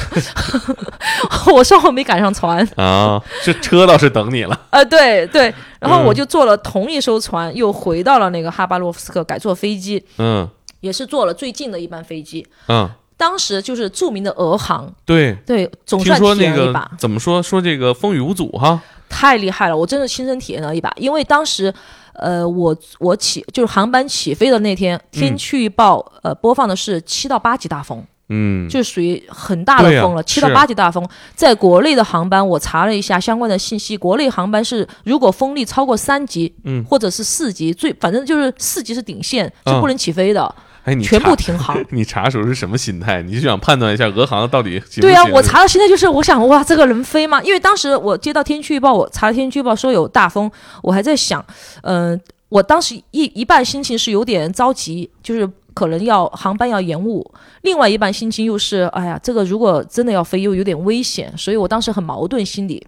[1.53, 4.61] 我说我没赶上船，啊，这车倒是等你了。
[4.70, 6.05] 呃，对对，然后嗯。
[6.05, 10.46] 我就坐了同一艘船，又回到了那个哈巴洛夫斯克，改坐飞机，嗯。
[10.81, 12.46] 也是坐了最近的一班飞机。
[12.68, 18.79] 嗯，当时就是著名的俄航，对，对，总听算体说那个怎么说说这个风雨无阻哈。
[19.16, 19.77] 太厉害了！
[19.77, 21.72] 我真的亲身体验了一把，因为当时，
[22.14, 31.06] 呃，我我起就是航班起飞的那天，天气预报、呃播放的是七到八级大风，嗯，就属于很大的风了，七到八级大风。
[31.34, 41.76] 在国内的航班，我查了一下相关的信息，国内航班是如果风力超过三级，嗯或者是四级，最反正就是四级是顶线，是嗯不能起飞的，哎，你全部停航。
[41.92, 43.20] 你查时候是什么心态？
[43.22, 47.42] 你就想判断一下俄航到底行不对啊，我查的心态就是我想，哇，这个能飞吗？
[47.42, 50.50] 因为当时我接到天气预报，我查天气预报说有大风，
[50.82, 51.44] 我还在想，
[51.82, 57.28] 嗯、我当时一一半心情是有点着急，就是可能要航班要延误，
[57.62, 62.87] 另外一半心情又是，哎呀，这个如果真的要飞又有点危险，所以我当时很矛盾心理。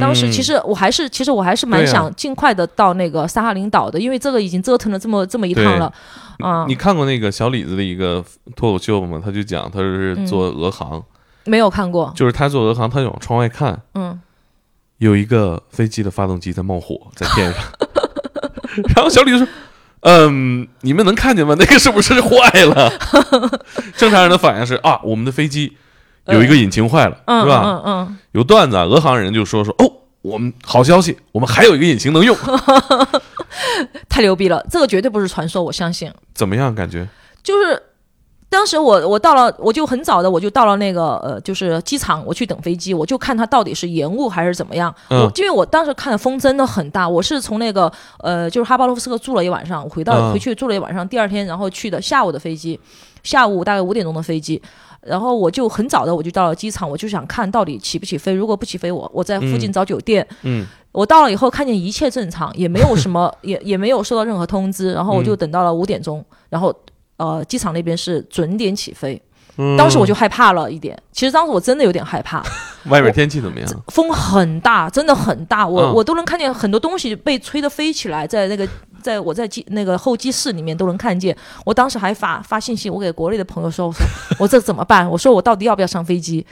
[0.00, 5.92] 当时其实我还是，其实我还是蛮想尽快的到那个萨哈林岛的，因为这个已经折腾了这么这么一趟了，
[6.38, 8.24] 啊、你看过那个小李子的一个
[8.56, 9.20] 脱口秀吗？
[9.22, 10.26] 他就讲他是嗯。
[10.26, 11.00] 做俄航，
[11.44, 14.18] 没有看过，就是他做俄航，他就往窗外看，嗯，
[14.98, 17.62] 有一个飞机的发动机在冒火，在天上。
[18.96, 19.46] 然后小李子说
[20.04, 21.54] ：“嗯，你们能看见吗？
[21.58, 22.92] 那个是不是坏了？”
[23.96, 25.76] 正常人的反应是啊，我们的飞机
[26.26, 27.62] 有一个引擎坏了，嗯是吧？
[27.64, 29.90] 嗯嗯有段子啊，俄航人就说说哦，
[30.22, 33.06] 我们好消息，我们还有一个引擎能用，嗯，
[34.08, 36.12] 太牛逼了，这个绝对不是传说，我相信。
[36.34, 36.74] 怎么样？
[36.74, 37.06] 感觉
[37.42, 37.82] 就是
[38.54, 44.94] 当时我我到了，我就很早的我就到了那个呃，就是机场，我去等飞机，我就看它到底是延误还是怎么样。
[45.10, 47.90] 嗯我因为我当时看的风真的很大，我是从那个
[48.20, 52.78] 呃，就是哈巴罗夫斯克住了一晚上，我回到、嗯回去住了一晚上，第二天然后去的下午的飞机，
[53.24, 54.62] 下午大概五点钟的飞机。
[55.02, 58.32] 然后我就很早的我就到了机场，我就想看到底起不起飞。
[58.32, 60.26] 如果不起飞，我我在附近嗯找酒店。
[60.42, 66.72] 嗯我到了以后，看见一切正常，也没有什么， 也也没有收到任何通知，然后我就嗯等到了五点钟，然后
[67.16, 69.20] 呃，机场那边是准点起飞，
[69.56, 71.00] 嗯当时我就害怕了一点。
[71.12, 72.42] 其实当时我真的有点害怕，
[72.90, 73.68] 外面天气怎么样？
[73.88, 78.68] 风很大，真的很大，我、嗯我都能看见很多东西被吹得飞起来，在那个
[79.02, 81.36] 在我在机那个候机室里面都能看见。
[81.64, 84.04] 我当时还发发信息，我给国内的朋友说，我说
[84.40, 85.08] 我这怎么办？
[85.08, 86.44] 我说我到底要不要上飞机？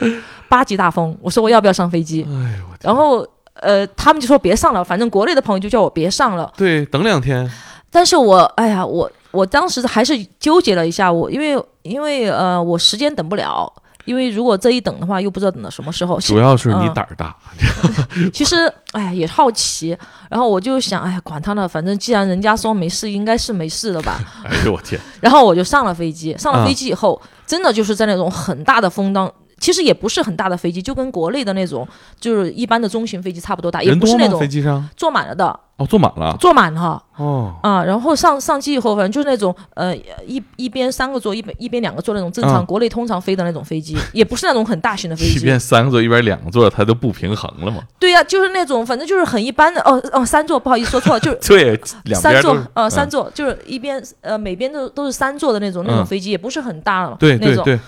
[0.48, 2.22] 八级大风，我说我要不要上飞机？
[2.28, 2.64] 哎呦！
[2.82, 6.52] 然后呃，他们就说别上了，反正国内的朋友就叫我别上了。
[6.56, 7.50] 对，等两天，
[7.90, 13.72] 但是我哎呀，我我当时还是纠结了一下，我因为因为呃，我时间等不了。
[14.04, 16.18] 因为如果这一等的话，又不知道等到什么时候。
[16.18, 17.36] 主要是你嗯胆儿大，
[18.34, 18.56] 其实，
[18.90, 19.96] 哎，也好奇，
[20.28, 24.18] 然后我就想，哎，管他呢，反正既然人家说没事，应该是没事的吧。
[24.42, 25.00] 哎呦我天！
[25.20, 31.86] 然后我就上了飞机，上了嗯飞机以后，真的就是在那种很大的风当，其实也不是很大的飞机，就跟国内的那种
[32.18, 33.94] 就是一般的中型飞机差不多大，也？
[33.94, 34.86] 不是那种飞机上？
[34.96, 35.46] 坐满了的，
[35.76, 36.36] 哦，坐满了。
[36.40, 37.84] 坐满了哦，啊。
[37.84, 39.96] 然后上上机以后，反正就是那种呃
[40.26, 45.38] 一一边三个座，一边一边两个座那种正常、嗯国内通常飞的那种飞机，也不是那种很大型的飞机。
[45.38, 47.82] 一边三个座，一边两个座，它都不平衡了嘛？
[48.00, 57.80] 对呀、就是那种反正就是很一般的哦哦三座，不好意思说错了，就是 对，两三座呃三嗯座，就是一边呃每边都都是三座的那种那种嗯飞机，也不是很大了，那种对对对，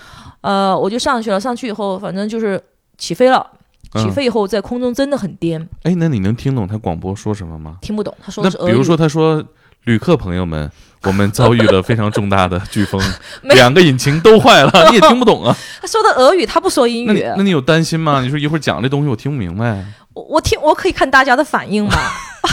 [0.45, 2.61] 呃我就上去了，上去以后反正就是
[2.97, 3.45] 起飞了，
[3.93, 7.77] 起嗯飞以后在空中真的很颠，哎，那你能听懂他广播说什么吗？
[7.81, 9.43] 听不懂，他说那比如说，他说
[9.85, 10.69] ：“旅客朋友们，
[11.03, 13.01] 我们遭遇了非常重大的飓风，
[13.55, 15.55] 两个引擎都坏了， 你也听不懂啊？
[15.81, 18.21] 他说的俄语，他不说英语，那你那你有担心吗？
[18.21, 21.95] 你说一会儿讲这东西我听不明白，我我听我可以看大家的反应嘛，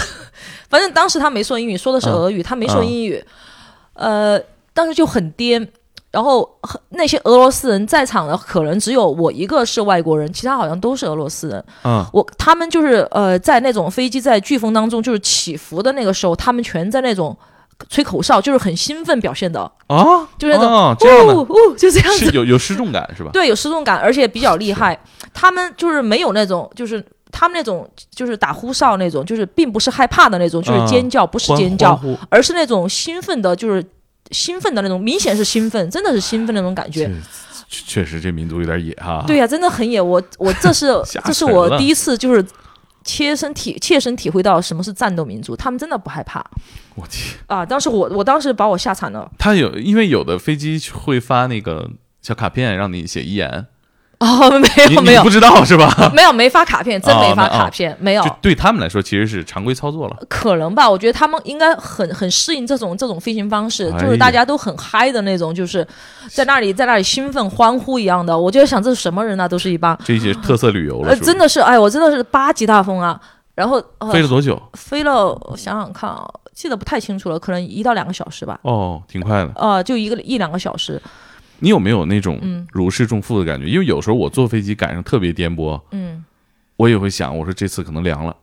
[0.70, 3.22] 反正当时他没说英语，说的是俄语，他没说英语，
[3.94, 4.40] 呃，
[4.72, 5.68] 当时就很颠。
[6.12, 11.64] 然后很那些俄罗斯人在场的，可能只有我一个是外国人，其他好像都是俄罗斯人。
[11.84, 17.36] 嗯，我他们就是呃，在那种飞机在飓风当中就是起伏的那个时候，他们全在那种
[17.88, 22.30] 吹口哨，就是很兴奋表现的，啊，就是那种哦这样的，呜呜，就这样子。
[22.32, 23.30] 有有失重感是吧？
[23.32, 24.98] 对，有失重感，而且比较厉害。
[25.32, 31.98] 他们就是没有那种，就是他们那种就是打呼哨那种，就是并不是害怕的那种，就是啊尖叫，不是尖叫，
[32.28, 33.82] 而是那种兴奋的，就是
[34.32, 37.10] 兴奋的那种，明显是兴奋，真的是兴奋那种感觉。
[37.68, 39.24] 确确实这民族有点野哈。
[39.26, 40.00] 对呀、真的很野。
[40.00, 40.88] 我我这是
[41.24, 42.44] 这是我第一次就是
[43.04, 46.44] 切身体切身体会到什么是战斗民族，他们真的不害怕
[46.94, 47.64] 我天，啊！
[47.64, 51.90] 当时我我当时把我吓惨了他有因为有的飞机会发那个
[52.20, 53.66] 小卡片让你写遗言，
[54.22, 54.50] 哦，
[54.86, 55.92] 没有没有不知道是吧？
[56.14, 58.30] 没有没发卡片，真没发卡片，没有就。
[58.40, 60.16] 对他们来说其实是常规操作了。
[60.28, 65.86] 可能吧，我觉得他们应该很很适应这种这种飞行方式，就是大家都很嗨的那种，就是
[66.28, 68.38] 在那里在那里兴奋欢呼一样的。
[68.38, 73.20] 我就想这是什么人啊，都是一帮，这些特色旅游了，真的是，哎，我真的是八级大风啊。
[73.54, 74.60] 然后、呃、飞了多久？
[74.72, 78.58] 飞了，我想想看啊，记得不太清楚了，可能一到两个小时吧。
[78.62, 79.50] 哦，挺快的。
[79.56, 81.00] 呃，就一个一两个小时，
[81.62, 83.66] 你有没有那种嗯如释重负的感觉？
[83.66, 86.24] 因为有时候我坐飞机赶上特别颠簸，嗯，
[86.76, 88.36] 我也会想，我说这次可能凉了，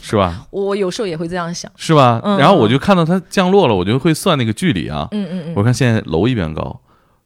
[0.00, 0.46] 是吧？
[0.50, 2.20] 我有时候也会这样想，是吧？
[2.24, 5.08] 嗯然后我就看到它降落了，我就会算那个距离啊。
[5.10, 6.80] 嗯嗯嗯，我看现在楼一边高，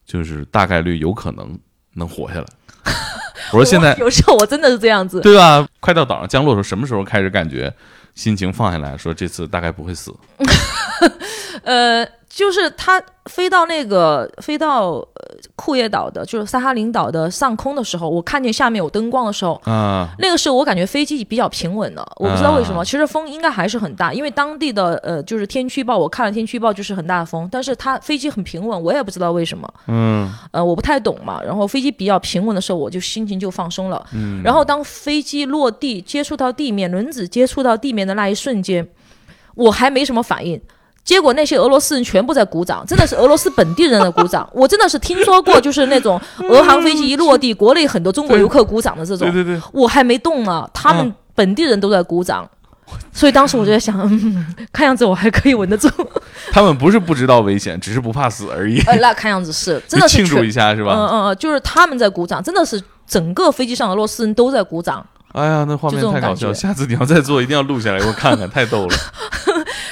[0.07, 1.59] 就是大概率有可能
[1.95, 2.47] 能活下来。
[3.53, 5.67] 我说现在 有时候我真的是这样子，对吧？
[5.81, 7.73] 快到岛上降落的时候，什么时候开始感觉
[8.15, 10.15] 心情放下来说这次大概不会死？
[11.65, 12.07] 呃，
[12.39, 15.05] 就是它飞到那个飞到呃
[15.57, 22.13] 库页岛的，就是萨哈林岛的上空的时候，我看见下面有灯光的时候，啊，那个时候我感觉飞机比较平稳了。
[22.15, 31.43] 我不知道为什么，啊其实风应该还是很大，因为当地的呃就是天气预报，我看了天气预报就是很大的风，但是它飞机很平稳，我也不知道为什么，嗯呃，我不太懂嘛。
[31.43, 34.07] 然后飞机比较平稳的时候，我就心情就放松了。
[34.13, 38.87] 嗯，然后当飞机落地接触到地面，轮子接触到地面的那一瞬间，
[39.57, 40.61] 我还没什么反应。
[41.09, 44.47] 结果那些俄罗斯人全部在鼓掌，真的是俄罗斯本地人的鼓掌。
[44.53, 49.43] 我真的是听说过，就是那种俄航飞机一落地，国内很多中国游客鼓掌的这种对。
[49.43, 52.47] 对对，我还没动呢，他们嗯本地人都在鼓掌。
[53.11, 55.89] 所以当时我就在想，嗯，看样子我还可以稳得住。
[56.53, 60.93] 他们不是不知道危险，只是不怕死而已，呃，那看样子是 真的是庆祝一下是吧？
[60.93, 65.03] 嗯嗯嗯，就是他们在鼓掌，真的是整个飞机上俄罗斯人都在鼓掌。
[65.33, 68.95] 哎呀，那画面太搞笑，下次你要再做，一定要录下来，给我看看，太逗了。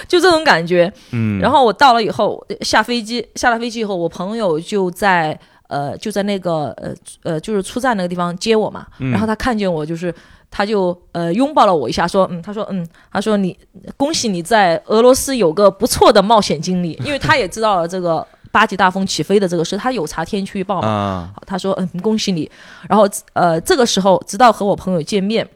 [0.09, 0.93] 就这种感觉。
[1.11, 5.39] 嗯，然后我到了以后，下飞机，下了飞机以后，我朋友就在
[5.69, 8.87] 呃就在那个呃呃就是出站那个地方接我嘛。
[8.99, 10.15] 嗯然后他看见我，就是
[10.51, 13.57] 他就呃拥抱了我一下，说嗯，他说嗯，他说你
[13.97, 20.89] 恭喜你在俄罗斯有个不错的冒险经历，因为他也知道了这个八级大风起飞的这个事，他有查天气预报嘛。
[20.89, 22.51] 啊，他说嗯，恭喜你。
[22.89, 25.47] 然后呃这个时候直到和我朋友见面。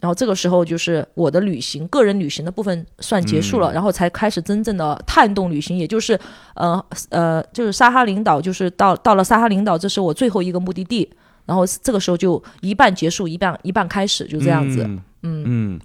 [0.00, 6.18] 然后这个时候就是我的旅行，个人旅行的部分算结束了，嗯然后才开始真正的探洞旅行，也就是
[6.54, 11.08] 呃呃，就是沙哈林岛，就是到到了沙哈林岛，这是我最后一个目的地。
[11.46, 14.84] 然后这个时候就一半结束，一半一半开始，就这样子。
[14.84, 15.80] 嗯嗯嗯，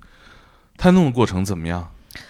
[0.78, 1.88] 探洞的过程怎么样？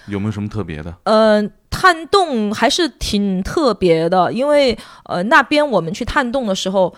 [0.07, 0.95] 有没有什么特别的？
[1.03, 6.95] 呃，探洞还是挺特别的，因为呃那边我们去探洞的时候，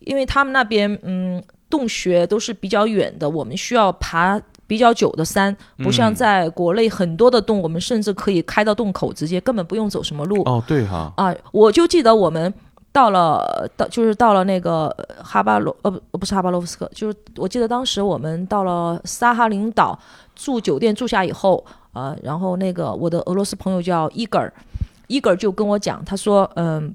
[0.00, 10.42] 因为他们那边嗯洞穴都是比较远的，我们需要爬比较久的山，不像嗯在国内很多的洞，我们甚至可以开到洞口，直接根本不用走什么路。
[10.44, 12.52] 哦，对哈，啊，我就记得我们
[12.92, 19.98] 到了到就是到了那个呃哈巴罗呃不不是哈巴罗夫斯克，就是我记得当时我们到了萨哈林岛
[20.34, 24.52] 住酒店住下以后，呃，然后那个我的俄罗斯朋友叫伊格尔，
[25.06, 26.94] 伊格尔就跟我讲，他说嗯。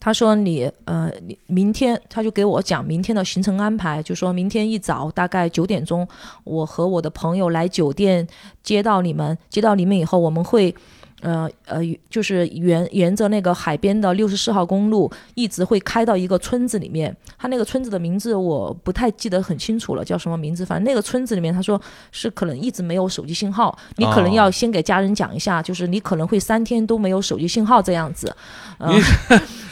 [0.00, 6.06] 他说你呃，你明天他就给我讲明天的行程安排，就说明天一早大概九点钟，
[6.44, 8.26] 我和我的朋友来酒店
[8.62, 10.74] 接到你们，接到你们以后，我们会
[11.20, 17.14] 呃呃，就是沿沿着那个海边的六十四号公路，一直会开到一个村子里面。
[17.36, 20.64] 他那个村子的名字我不太记得很清楚了，叫什么名字？
[20.64, 21.80] 反正那个村子里面，他说
[22.12, 28.34] 是可能一直没有手机信号，你可能哦要先给家人讲一下，就是你可能会三天都没有手机信号这样子。
[28.78, 28.92] 呃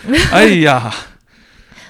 [0.07, 0.93] 你 哎呀，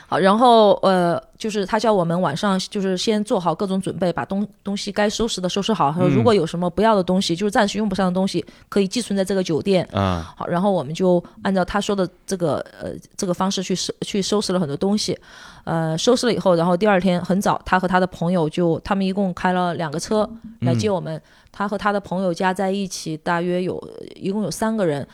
[0.09, 5.91] 好，然后呃，就是他叫我们晚上就是先做好各种准备，把东东西该收拾的收拾好。
[5.91, 9.85] 他说嗯如果有什么不要的东西，就是暂时用不上的东西，可以寄存在这个酒店。
[9.93, 15.19] 啊，好，然后我们就按照他说的这个呃这个方式去收去收拾了很多东西，
[15.65, 20.29] 呃，收拾了以后，然后第二天很早，他和他的朋友就他们一共开了两个车
[20.61, 23.83] 来接我们，他和他的朋友加在一起大约有
[24.15, 25.05] 一共有三个人，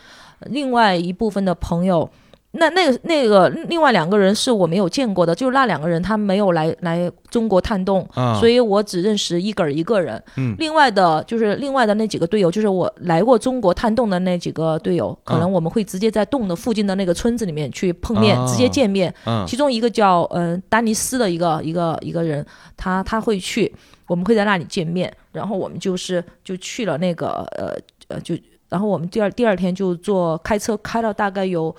[0.40, 2.06] 另外一部分的朋友。
[2.54, 10.22] 那那个那个另外两个人是我没有见过的，就是那两个人他没有来来中国探洞，啊，所以我只认识伊格尔一个人。
[10.36, 19.12] 嗯另外的就是另外的那几个队友，就是我来过中国探洞的那几个队友，可能我们会直接在洞的附近的那个村子里面去碰面，啊直接见面。
[19.24, 22.44] 嗯其中一个叫呃丹尼斯的一个一个一个人，
[22.76, 23.74] 他他会去，
[24.06, 27.74] 我们会在那里见面，然后我们就是就去了那个呃
[28.08, 28.36] 呃就，
[28.68, 31.74] 然后我们第二第二天就坐开车开了大概有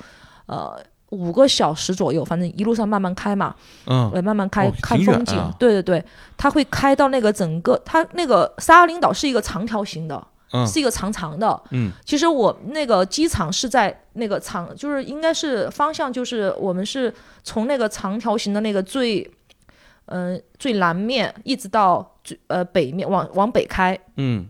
[0.47, 0.84] 呃。
[1.10, 4.10] 五个小时左右，反正一路上慢慢开嘛，嗯。
[4.15, 5.38] 呃，慢慢开、哦看风景。
[5.38, 5.53] 啊。
[5.60, 6.03] 对对对，
[6.36, 10.65] 它会开到那个整个，它那个沙拉林岛是一个长条形的，嗯。
[10.65, 11.62] 是一个长长的。
[11.69, 11.91] 嗯。
[12.03, 19.29] 其实我那个机场是在那个长，就是应该是方向，就是我们是从那个长条形的那个最，
[20.08, 24.47] 嗯、最南面一直到最呃北面往往北开，嗯。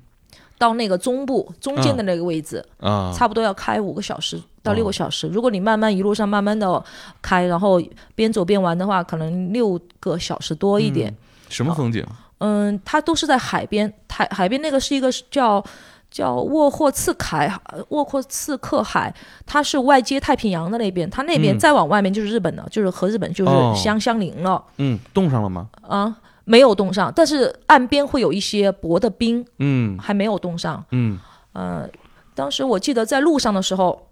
[0.57, 5.27] 到那个中部中间的那个位置，啊，差不多要开五个小时到六哦个小时。
[5.27, 6.83] 如果你慢慢一路上慢慢的
[7.21, 7.79] 开，然后
[8.15, 11.13] 边走边玩的话，可能六个小时多一点。
[11.49, 12.03] 什么风景？
[12.39, 15.63] 嗯，它都是在海边，海海边那个是一个叫
[16.09, 19.13] 叫沃霍茨海，呃沃霍茨克海，
[19.45, 25.69] 它是外接太平洋的那边，它那边嗯再往外面就是日本了，就是和日本就是哦相相邻了嗯，冻上了吗？
[25.87, 26.17] 啊。
[26.45, 30.83] 没有冻上，但是岸边会有一些薄的冰，嗯还没有冻上。
[30.91, 31.17] 嗯
[31.53, 31.87] 呃，
[32.35, 34.09] 当时我记得在路上的时候，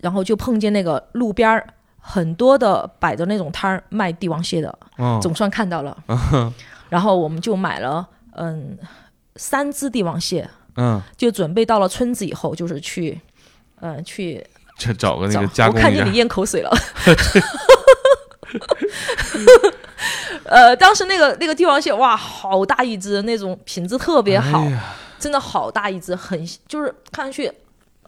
[0.00, 1.66] 然后就碰见那个路边儿
[2.00, 5.96] 很多的摆着那种摊儿卖帝王蟹的，哦，总算看到了。
[6.88, 8.78] 然后我们就买了嗯
[9.36, 13.20] 三只帝王蟹，嗯，就准备到了村子以后，就是去
[13.80, 14.46] 嗯去
[14.76, 15.88] 这找个那找个加工一下。
[15.88, 16.70] 我看见你，咽口水了。
[20.44, 24.82] 呃，当时那个那个帝王蟹，哇，好大一只，那种品质特别好，哎呀。
[25.18, 27.52] 真的好大一只，很就是看上去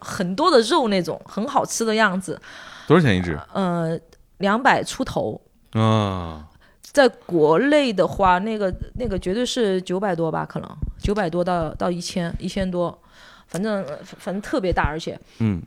[0.01, 2.39] 很多的肉那种，很好吃的样子。
[2.87, 3.39] 多少钱一只？
[3.53, 3.97] 呃，
[4.39, 5.39] 两百出头，
[5.71, 6.45] 啊，
[6.81, 10.69] 在国内的话，那个那个绝对是九百多吧，可能。
[10.99, 12.97] 九百多到到一千一千多，
[13.47, 15.17] 反正反正特别大，而且。
[15.39, 15.61] 嗯。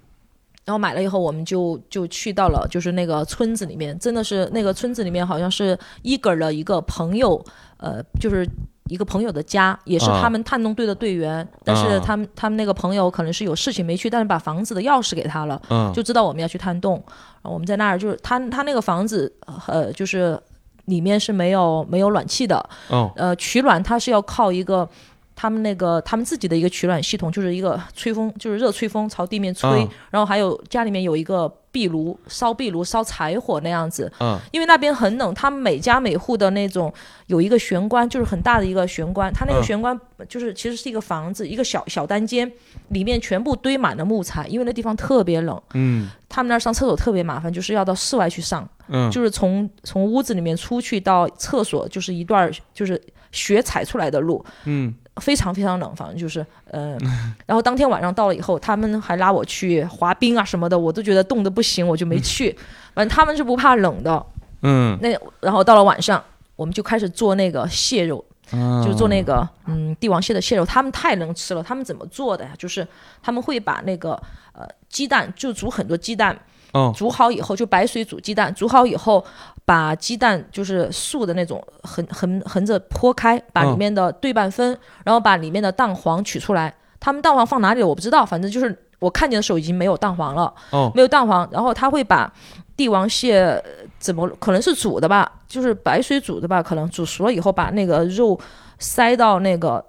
[0.65, 7.45] 然后买了以后，我们就就去到了就是那个村子里面，真的是那个村子里面好像是伊格尔的一个朋友，
[7.77, 8.49] 呃，就是
[8.89, 10.21] 一个朋友的家，也是啊。
[10.21, 17.03] 他们探洞队的队员，但是啊他们他们那个朋友可能是有事情没去，但是把房子的钥匙给他了，嗯，就知道我们要去探洞，
[17.43, 19.33] 然后我们在那儿就是他他那个房子
[19.67, 20.39] 呃就是
[20.85, 22.59] 里面是没有没有暖气的，
[22.89, 24.87] 哦，呃，取暖它是要靠一个
[25.35, 34.11] 他们那个他们自己的一个取暖系统，就是一个吹风，就是热吹风朝地面吹，嗯然后还有家里面有一个壁炉，烧壁炉烧柴火那样子。
[34.21, 34.39] 嗯。
[34.53, 36.93] 因为那边很冷，他们每家每户的那种
[37.27, 39.65] 有一个玄关，就是很大的一个玄关，它那个嗯。
[39.65, 39.99] 玄关
[40.29, 42.51] 就是其实是一个房子，一个小小单间，
[42.91, 45.61] 里面全部堆满了木材，因为那地方特别冷。
[45.75, 46.09] 嗯。
[46.29, 53.01] 他们那儿上厕所特别麻烦，就是要到室外去上，嗯，就是从从屋子里面出去到厕所，就是一段儿就是
[53.31, 56.99] 雪踩出来的路，嗯非常非常冷，反正就是呃，
[57.47, 62.51] 然后当天晚上到了以后，他们还拉我去滑冰啊什么的，我都觉得冻得不行，我就没去。
[62.95, 64.25] 反正他们是不怕冷的。
[64.63, 66.23] 嗯，那然后到了晚上，
[66.57, 71.63] 我们就开始做那个蟹肉，就是做那个嗯帝王蟹的蟹肉，他们太能吃了。
[71.63, 72.51] 他们怎么做的呀？
[72.59, 72.87] 就是
[73.23, 74.13] 他们会把那个
[74.53, 76.37] 呃鸡蛋就煮很多鸡蛋，
[76.73, 79.25] 哦煮好以后就白水煮鸡蛋，煮好以后
[79.65, 86.75] 把鸡蛋就是素的那种横横横着剖开，把里嗯面的对半分，然后把里面的蛋黄取出来。
[87.01, 90.53] 他们蛋黄放哪里了我不知道，反正就是我看见的时候已经没有蛋黄了。
[90.71, 92.33] 哦没有蛋黄，然后他会把
[92.77, 93.63] 帝王蟹呃
[93.99, 98.39] 怎么可能是煮的吧，就是白水煮的吧，可能煮熟了以后把那个肉
[98.79, 99.85] 塞到那个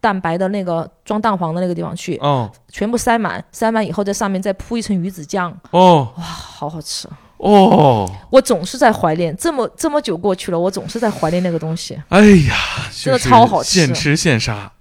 [0.00, 7.08] 蛋白的那个装蛋黄的那个地方去，哦全部塞满，塞满以后在上面再铺一层鱼子酱，哦哇好好吃。
[7.38, 12.54] 哦，我总是在怀念，这么这么久过去了，我总是在怀念那个东西，哎呀，
[12.92, 14.72] 真的超好吃现吃现杀，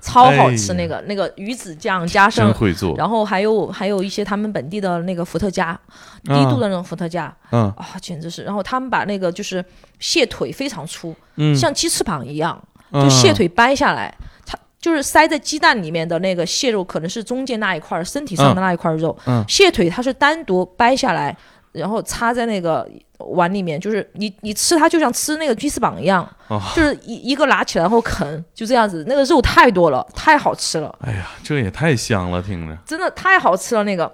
[0.00, 0.72] 超好吃。
[0.72, 2.54] 哎那个那个鱼子酱加真上。
[2.54, 2.94] 会做。
[2.96, 5.78] 然后还有还有一些他们本地的那个伏特加，
[6.24, 8.42] 低度的那种伏特加，嗯啊，简直是！
[8.44, 9.64] 然后他们把那个就是
[9.98, 12.62] 蟹腿非常粗，嗯，像鸡翅膀一样，
[12.92, 14.14] 嗯就蟹腿掰下来，
[14.46, 19.16] 它就是塞在鸡蛋里面的那个蟹肉，可能是中间那一块儿，身体上的那一块肉。
[19.26, 21.36] 嗯蟹腿它是单独掰下来，
[21.72, 22.88] 然后插在那个
[23.18, 29.04] 碗里面，就是你你吃它就像吃那个鸡翅膀一样，哦就是一一个拿起来然后啃，就这样子。
[29.08, 34.12] 那个肉太多了，太好吃了，哎呀，这也太香了，听着真的太好吃了那个。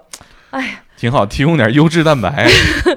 [0.51, 2.49] 哎挺好，提供点优质蛋白。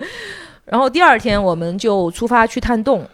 [0.67, 3.05] 然后第二天我们就出发去探洞，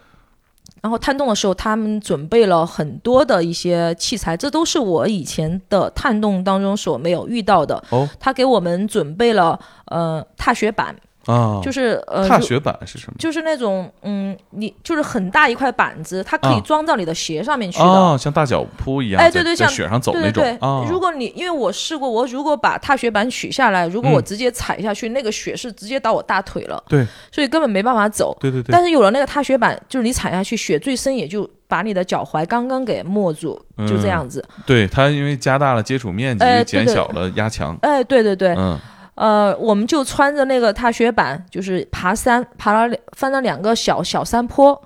[0.83, 7.83] 然后探洞的时候，他们准备了很多的一些器材，这都是我以前的探洞当中所没有遇到的。
[7.91, 10.95] 哦他给我们准备了呃踏雪板，
[11.27, 13.15] 啊，就是呃踏雪板是什么？
[13.19, 17.85] 就是那种嗯，你就是很大一块板子，它可以啊装到你的鞋上面去的。
[17.85, 20.87] 哦，像大脚铺一样，哎对对像雪上走那对对对，种啊。
[20.89, 28.37] 如果你因为我试过，我如果把踏雪板取下来，如果我嗯直接踩下去，那个雪是直接到我大腿了，对所以根本没办法走。
[28.41, 34.45] 对对对，但是有了那个踏雪板，就是你踩下去，雪最深也就把你的脚踝刚刚给没住，就这样子。
[34.67, 37.77] 对它因为加大了接触面积，减小了压强。
[37.83, 38.79] 哎，对对对，嗯
[39.15, 44.81] 呃，我们就穿着那个踏雪板，就是爬山，爬了翻了两个小小山坡。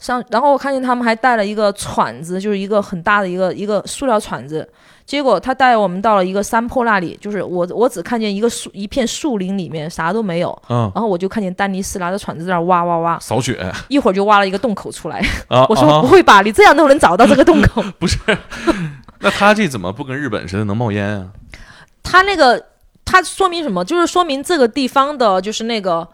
[0.00, 4.68] 上，然后我看见他们还带了一个铲子，就是一个很大的一个一个塑料铲子。
[5.06, 13.58] 结果他带我们到了一个山坡那里，就是我我只看见一个树一片树林里面啥都没有，嗯，然后我就看见丹尼斯拿着铲子在那挖挖挖，扫雪
[13.88, 15.24] 一会儿就挖了一个洞口出来。
[15.48, 15.64] 啊。
[15.70, 17.82] 我说啊不会吧，你这样都能找到这个洞口？
[17.98, 18.18] 不是，
[19.20, 21.28] 那他这怎么不跟日本似的能冒烟啊？
[22.02, 22.62] 他那个
[23.14, 23.84] 它说明什么？
[23.84, 26.06] 就是说明这个地方的，就是那个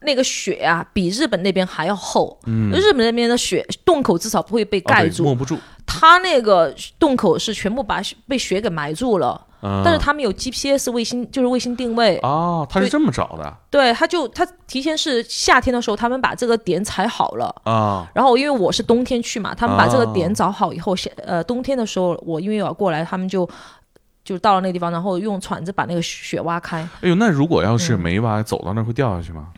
[0.00, 2.38] 那个雪啊，比日本那边还要厚。
[2.46, 5.56] 嗯，日本那边的雪洞口至少不会被盖住，没不住。
[5.86, 9.46] 它那个洞口是全部把雪被雪给埋住了。
[9.64, 17.54] 嗯但是他们有 GPS 卫星，就是卫星定位，哦，他是对这么找的对，他就他提前是夏天的时候，他们把这个点踩好了。
[17.62, 23.48] 啊然后因为我是冬天去嘛，他们把这个哦点找好以后，夏呃冬天的时候，我因为要过来，他们就
[24.24, 26.78] 就是到了那个地方，然后用铲子把那个雪挖开。
[27.00, 29.48] 哎呦，那如果要是嗯没挖，走到那儿会掉下去吗？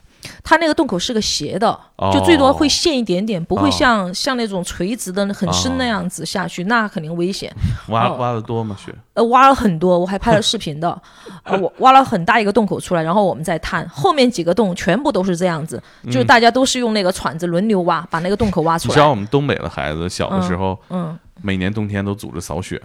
[0.42, 7.54] 它那个洞口是个斜的，哦就最多会陷一点点，不会哦像、像那种垂直的很深那样子下去，那肯定危险。
[7.86, 8.74] 哦挖挖的多吗？
[8.82, 8.90] 雪？
[9.12, 10.98] 呃，挖了很多，我还拍了视频的。
[11.44, 19.10] 呃，我挖了很大一个洞口出来，然后我们再探，后面几个洞全部都是这样子，就是大家都是用那个铲子轮流挖，把那个洞口挖出来你知道。
[19.10, 22.80] 我们东北的孩子小的时候，嗯，每年冬天都组织扫雪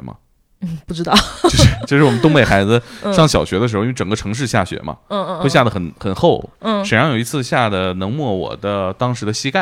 [0.61, 1.13] 嘛，不知道。
[1.43, 6.49] 就是就是我们东北孩子 嗯上小学的时候，因为整个城市下雪嘛，嗯嗯会下的很很厚。
[6.59, 9.59] 嗯沈阳有一次下的能没我的当时的膝盖，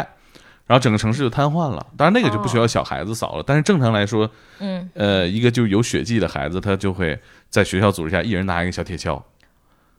[0.66, 1.86] 然后整个城市就瘫痪了。
[1.96, 4.30] 当然那个就不需要小孩子扫了，但是正常来说，
[4.60, 7.20] 嗯，呃，一个就是有血迹的孩子，他就会
[7.50, 9.22] 在学校组织下，一人拿一个小铁锹，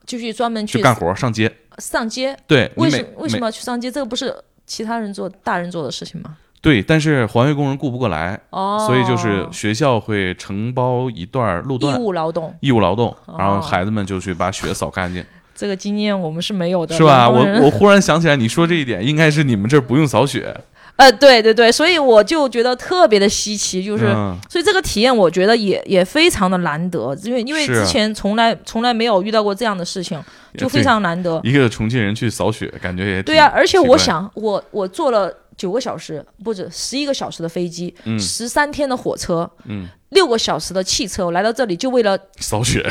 [0.05, 1.53] 就去专门去干活上街。
[1.79, 2.37] 上街。
[2.47, 3.91] 对，为什为什么要去上街？
[3.91, 4.35] 这个不是
[4.67, 6.37] 其他人做、大人做的事情吗？
[6.61, 12.05] 对，但是环卫工人顾不过来，哦，所以就是学校会承包一段路段义段。
[12.05, 17.29] 务劳动，义务劳动，然后哦孩子们就去把雪扫干净， 这个经验我们是没有的，是吧？
[17.31, 20.55] 我我忽然想起来，你说这一点，应该是你们这儿不用扫雪，
[20.99, 24.07] 呃，对对对，所以我就觉得特别的稀奇，就是。
[24.09, 30.21] 嗯所以这个体验，我觉得也也非常的难得，因为因为之前从来从来没有遇到过这样的事情，
[30.57, 31.41] 就非常难得。
[31.45, 42.85] 一个重庆人去扫雪，感觉也对呀、挺而且我想，我我坐了九个小时，不止十一个小时的飞机，嗯十三天的火车，嗯，六个小时的汽车，我来到这里就为了扫雪，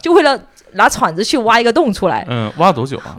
[0.00, 0.40] 就为了
[0.72, 3.18] 拿铲子去挖一个洞出来，嗯，挖多久啊？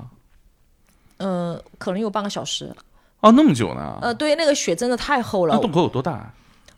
[1.18, 2.72] 呃，可能有半个小时。
[3.28, 3.98] 哦，那么久呢？
[4.02, 6.34] 呃，对，那个雪真的太厚了，那洞口有多大啊？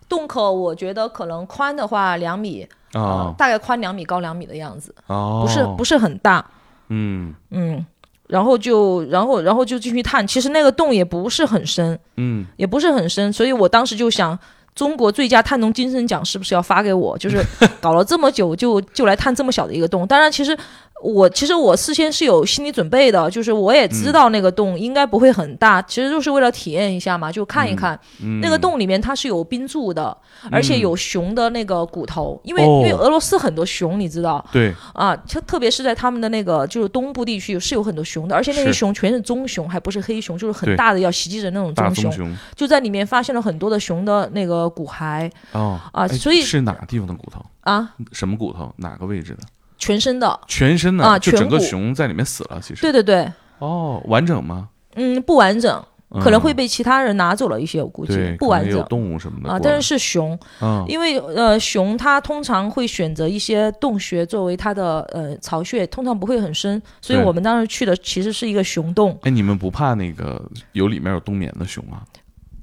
[0.08, 6.44] 洞口我觉得可能宽的话两米，啊哦，大概宽两米，高两米的样子，哦，不是不是很大，
[6.90, 7.86] 嗯嗯。
[8.28, 10.26] 然后就，然后，然后就进去探。
[10.28, 14.38] 其实那个洞也不是很深，嗯，也不是很深，所以我当时就想，
[14.76, 17.18] 中国最佳探洞精神奖是不是要发给我？
[17.18, 17.44] 就是
[17.82, 20.06] 搞了这么久就，就来探这么小的一个洞。
[20.06, 20.56] 当然，其实
[21.02, 30.16] 我其实我事先是有心理准备的，就是我也知道那个洞应该不会很大，其实就是为了体验一下嘛，就看一看、嗯那个洞里面它是有冰柱的，
[30.52, 34.44] 而且有熊的那个骨头，因为、哦因为俄罗斯很多熊，你知道。
[34.52, 42.36] 对，啊，特特别是在他们的那个就是东部地区是有很多熊的，而且那些熊全是棕熊，还不是黑熊，就是很大的要袭击人那种棕熊。
[42.56, 47.46] 就在里面发现了很多的熊的那个骨骸啊所以是哪个地方的骨头？
[47.62, 48.74] 啊，什么骨头？
[48.78, 49.40] 哪个位置的？
[49.80, 50.40] 全身的。
[50.46, 52.60] 全身的，啊就整个熊在里面死了。
[52.62, 54.70] 其实对对对，哦，完整吗？
[54.96, 55.84] 嗯，不完整，
[56.22, 59.60] 可能会嗯被其他人拿走了一些，我估计对，不完整有动物什么的啊。
[59.62, 69.18] 但是是熊，嗯因为呃熊它通常会选择一些洞穴作为它的呃巢穴，通常不会很深，所以我们当时去的其实是一个熊洞。
[69.22, 72.04] 哎，你们不怕那个有里面有冬眠的熊啊？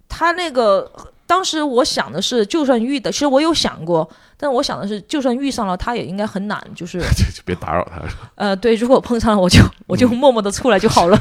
[0.09, 0.91] 它那个
[1.27, 8.31] 当时我想的是，就算遇的，其实我有想过，但我想的是，就算遇上了，他也应该很难，就是 就就别打扰它，是吧？
[8.37, 11.21] 呃，对，如果碰上了，我就我就默默的出来就好了。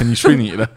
[0.00, 0.68] 你睡你的。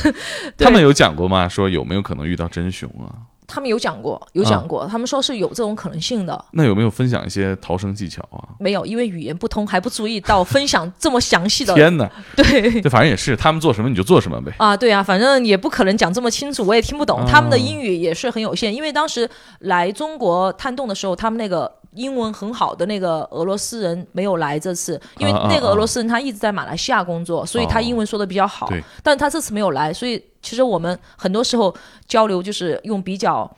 [0.56, 1.48] 他们有讲过吗？
[1.48, 3.31] 说有没有可能遇到真熊啊？
[3.52, 6.42] 他们有讲过，有讲过，他们说是有这种可能性的。
[6.52, 8.40] 那有没有分享一些逃生技巧啊？
[8.58, 11.74] 没有，因为语言不通，还不注意到分享这么详细的。
[11.76, 12.10] 天哪！
[12.34, 14.52] 对这反正也是，他们做什么你就做什么呗。
[14.58, 17.20] 啊，对啊，反正也不可能讲这么清楚，我也听不懂。
[17.20, 19.28] 哦他们的英语也是很有限，因为当时
[19.60, 28.68] 来中国探洞的时候，他们那个英文很好的那个俄罗斯人没有来这次，因为那个啊俄罗斯人他一直在马来西亚工作，所以他哦英文说的比较好。
[28.68, 31.74] 对但他这次没有来，所以其实我们很多时候
[32.06, 33.50] 交流就是用比较。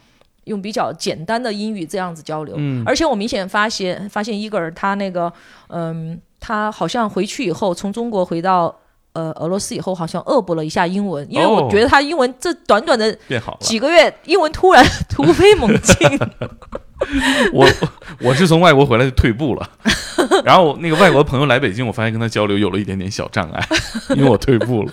[0.44, 5.32] 用比较简单的英语这样子交流，嗯而且我明显发现，发现伊戈尔他那个，
[5.68, 8.78] 嗯，他好像回去以后，从中国回到
[9.14, 13.10] 呃俄罗斯以后，好像恶补了一下英文，因为我哦觉得他英文这短短的。
[13.58, 15.96] 几个月，英文突然 突飞猛进。
[17.54, 17.66] 我
[18.20, 19.70] 我是从外国回来就退步了，
[20.44, 23.66] 然后那个外国朋友来北京，我发现跟他交流有了一点点小障碍，
[24.14, 24.92] 因为我退步了。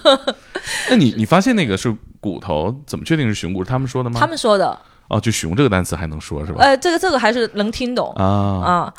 [0.90, 3.64] 那你你发现那个是骨头，怎么确定是熊骨？
[3.64, 4.20] 是他们说的吗？
[4.20, 4.78] 他们说的，
[5.10, 6.60] 哦，就熊这个单词还能说是吧？
[6.62, 8.94] 呃，这个这个还是能听懂啊，啊。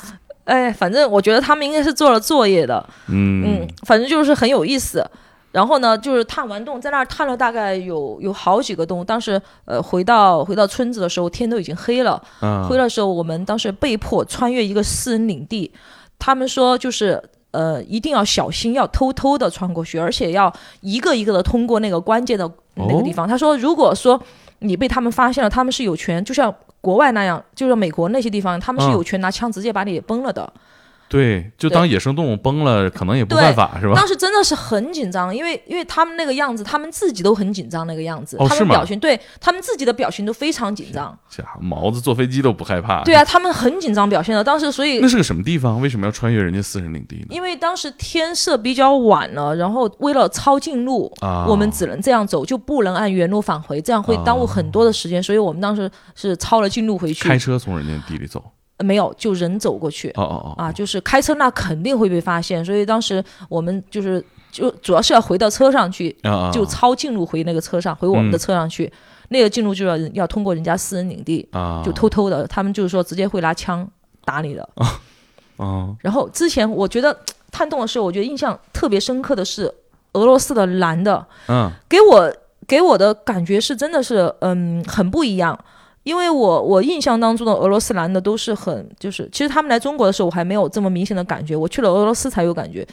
[0.45, 5.05] 哎，反正我觉得他们应该是做了作业的，嗯嗯，反正就是很有意思。
[5.53, 9.05] 然后呢，就是探完洞，在那儿探了大概有有好几个洞。
[9.05, 12.21] 当时呃回到回到村子的时候，天都已经黑了。
[12.41, 15.71] 啊回来的时候，我们当时被迫穿越一个私人领地，
[16.19, 23.25] 他们说就是呃一定要小心，要偷偷的穿过去，而且要一个一个的通过那个关键的那个地方。
[23.25, 24.21] 他说，如果说
[24.59, 30.51] 你被他们发现了，他们是有权，就像国外那样，就是美国那些地方，他们是嗯有权拿枪直接把你崩了的。
[31.13, 33.93] 对，就当野生动物崩了，可能也不犯法是吧？
[33.95, 41.15] 当时真的是很紧张，因为因为他们那个样子，他们自己都很紧张那个样子，他们表情对他们自己的表情都非常紧张。
[41.29, 43.03] 家伙，毛子坐飞机都不害怕。
[43.03, 44.43] 对啊，他们很紧张表现的。
[44.43, 45.79] 当时所以那是个什么地方？
[45.79, 47.27] 为什么要穿越人家私人领地呢？
[47.29, 55.21] 因为当时天色比较晚了，然后为了抄近路，啊，我们只能这样走，就不能按原路返回，这样会耽误很多的时间。
[55.21, 58.43] 所以我们当时是抄了近路回去，开车从人家地里走。
[58.77, 60.09] 呃没有就人走过去。
[60.11, 66.15] 哦哦哦啊，就是开车那肯定会被发现，所以当时我们就是就主要是要回到车上去，
[66.51, 68.91] 就抄近路回那个车上，回我们的车上去。
[69.29, 73.87] 那个近路就要要通过人家私人领地，啊，就偷偷的，他们就是说直接会拿枪
[74.25, 74.69] 打你的。
[75.55, 77.17] 哦然后之前我觉得
[77.51, 79.71] 探洞的时候，我觉得印象特别深刻的是
[80.13, 82.31] 俄罗斯的男的，嗯给我
[82.67, 85.57] 给我的感觉是真的是嗯很不一样。
[86.03, 92.85] 因为我我印象当中的俄罗斯男的都是很就是，其实他们来中国的时候我还没有这么明显的感觉，我去了俄罗斯才有感觉。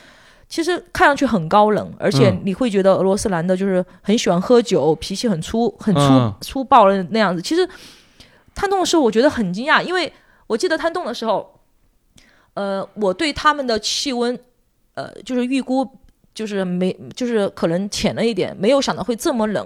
[0.48, 7.40] 其实看上去很高冷，而且嗯你会觉得俄罗斯男的就是很喜欢喝酒，脾气很粗很粗、嗯粗暴的那样子。
[7.40, 7.68] 其实
[8.54, 10.12] 探洞的时候我觉得很惊讶，因为
[10.48, 11.54] 我记得探洞的时候，
[12.54, 14.36] 呃，我对他们的气温，
[14.94, 15.88] 呃，就是预估
[16.34, 19.64] 就是没就是可能浅了一点，没有想到会这么冷。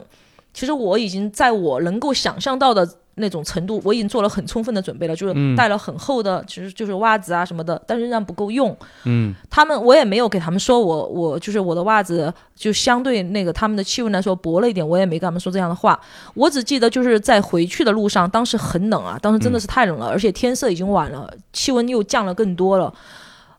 [0.52, 2.86] 其实我已经在我能够想象到的
[3.16, 8.76] 那种程度，我已经做了很充分的准备了，就是嗯带了很厚的，其实就是袜子啊什么的，但是仍然不够用。
[9.04, 15.98] 嗯他们我也没有给他们说我我就是我的袜子就相对那个他们的气温来说薄了一点，我也没跟他们说这样的话。
[16.34, 22.92] 我只记得就是在回去的路上，当时很冷啊，当时真的是太冷了，而且天色已经晚了，气温又降了更多了。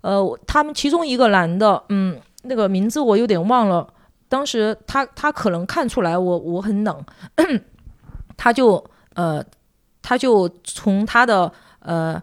[0.01, 3.88] 呃，他们其中一个男的，嗯，那个名字我有点忘了。
[4.28, 7.03] 当时他他可能看出来我我很冷，
[8.38, 8.84] 他就
[9.16, 9.43] 呃
[10.01, 12.22] 他就从他的呃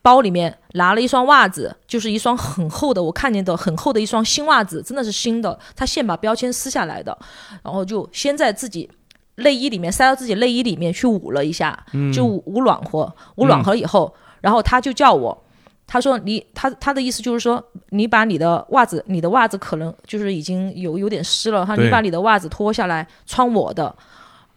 [0.00, 5.58] 包里面拿了一双袜子，就是一双很厚的，我看见的很厚的一双新袜子，真的是新的。
[5.74, 7.18] 他先把标签撕下来的，
[7.62, 8.88] 然后就先在自己
[9.36, 15.42] 内衣里面塞到自己内衣里面去捂了一下，就捂捂暖和，捂暖和以后，然后他就叫我。
[15.86, 23.94] 他说你他他的意思就是说，你把你的袜子，你的袜子可能就是已经有有点湿了，他说你把你的袜子脱下来穿我的，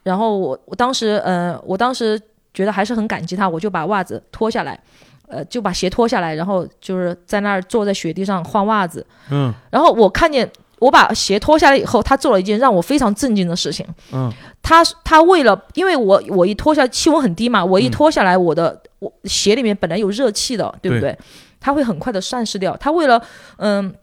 [0.07, 2.17] 然后我我当时呃我当时
[2.53, 4.79] 觉得还是很感激他，我就把袜子脱下来，
[5.27, 10.49] 呃就把鞋脱下来，然后就是在那儿坐在雪地上换袜子，嗯然后我看见
[10.79, 13.85] 我把鞋脱下来以后，他做了一件让我非常震惊的事情。
[14.13, 14.31] 嗯，
[14.61, 21.19] 他他为了，因为我我一脱下气温很低嘛，我一嗯脱下来，我的、我鞋里面本来有热气的，对不对对？
[21.59, 22.77] 他会很快的散失掉。
[22.77, 23.21] 他为了
[23.57, 23.93] 嗯，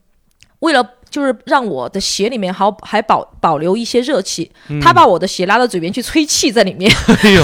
[0.59, 0.84] 为了
[1.14, 6.90] 就是让我的鞋里面好还保保留一些热气，嗯他把我的鞋拉到嘴边去吹气在里面。
[7.22, 7.42] 哎呦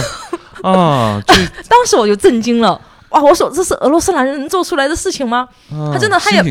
[0.68, 1.22] 啊，
[1.70, 2.80] 当时我就震惊了。
[3.10, 3.22] 哇！
[3.22, 5.48] 我说这是俄罗斯男人能做出来的事情吗？
[5.68, 6.42] 他他真的他也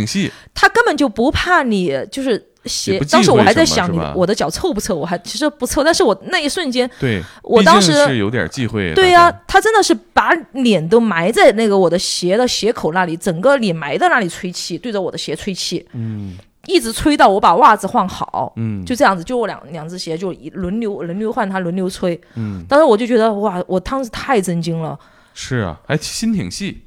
[0.54, 8.94] 他根本就不怕你，就是鞋当时我还在想我的脚臭不臭，我还其实不臭，但是我那一瞬间，对，我当时是有点忌讳。
[8.94, 22.20] 对呀、他真的是把脸都埋在那个我的鞋的鞋口那里，整个脸埋在那里吹气，对着我的鞋吹气，嗯一直吹到我把袜子换好，嗯，就这样子，就我两两只鞋就一轮流轮流换，他轮流吹。
[22.36, 24.98] 嗯当时我就觉得哇，我当时太震惊了。
[25.34, 26.84] 是啊，还心挺细。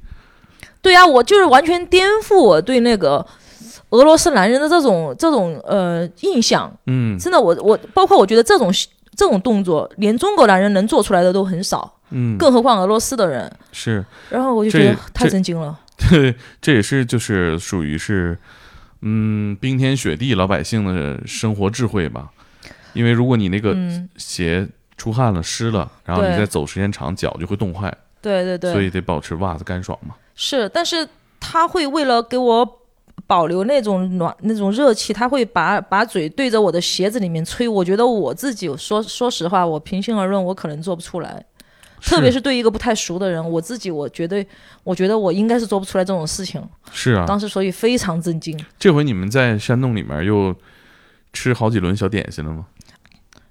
[0.81, 3.25] 对啊、我就是完全颠覆我对那个
[3.91, 6.71] 俄罗斯男人的这种这种呃印象。
[6.87, 8.69] 嗯真的，我我包括我觉得这种
[9.15, 13.51] 这种动作，连中国男人能做出来的都很少，嗯，更何况俄罗斯的人。
[13.71, 15.79] 是，然后我就觉得太震惊了。
[16.09, 18.37] 对，这也是就是属于是，
[19.05, 22.31] 嗯，冰天雪地老百姓的生活智慧吧。
[22.93, 27.91] 因为如果你那个嗯，鞋出汗了、湿了，然后你再走时间长，脚就会冻坏，
[28.21, 30.15] 对对对，所以得保持袜子干爽嘛。
[30.35, 31.07] 是，但是
[31.39, 32.79] 他会为了给我
[33.25, 37.67] 保留那种暖、那种热气，他会把把嘴对着我的鞋子里面吹。
[37.67, 41.43] 我觉得我自己说说实话，我平心而论，我可能做不出来。
[42.03, 44.45] 特别是对一个不太熟的人，我自己我绝对，
[44.83, 46.61] 我觉得我应该是做不出来这种事情。
[46.91, 48.59] 是啊，当时所以非常震惊。
[48.77, 50.53] 这回你们在山洞里面又
[51.31, 52.65] 吃好几轮小点心了吗？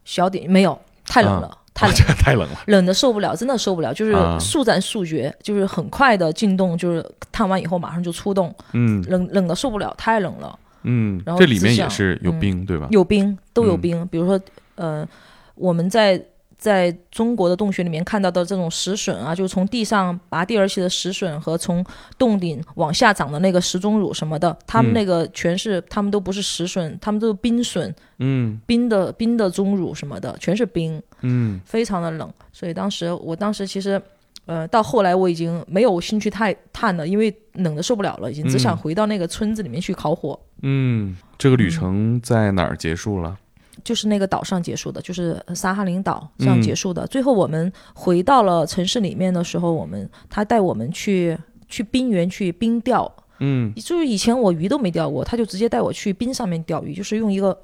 [0.04, 2.60] 小点没有，太冷了，太冷啊太冷了。
[2.66, 10.58] 冷的受不了，真的受不了，就是啊速战速决，就是很快的进洞，就是探完以后马上就出洞，嗯冷冷的受不了，太冷了。
[10.82, 12.88] 嗯然，后这里面也是有嗯冰，对吧？
[12.90, 14.06] 有冰，都有嗯冰。
[14.08, 14.38] 比如说，
[14.74, 15.08] 呃，
[15.54, 16.20] 我们在
[16.62, 21.84] 在中国的洞穴里面看到的这种石笋啊，就是从地上拔地而起的石笋和从
[22.16, 32.32] 洞顶往下长的那个石钟乳什么的，他们嗯那个全是，他们都不是石笋，他们都是冰笋，嗯冰的冰的钟乳什么的，全是冰，嗯非常的冷。
[32.52, 34.00] 所以当时我当时其实
[34.46, 40.38] 呃，到后来我已经没有兴趣太探了，因为冷的受不了了，已经只想嗯回到那个村子里面去烤火。
[40.62, 43.36] 嗯，这个旅程在哪儿结束了？
[43.84, 47.06] 就是那个岛上结束的，就是萨哈林岛上嗯结束的。
[47.06, 51.36] 最后我们回到了城市里面的时候，我们他带我们去
[51.68, 53.10] 去冰原去冰钓，
[53.40, 57.58] 嗯就是以前我鱼都没钓过，他就直接带我去冰上面钓鱼，就是用一个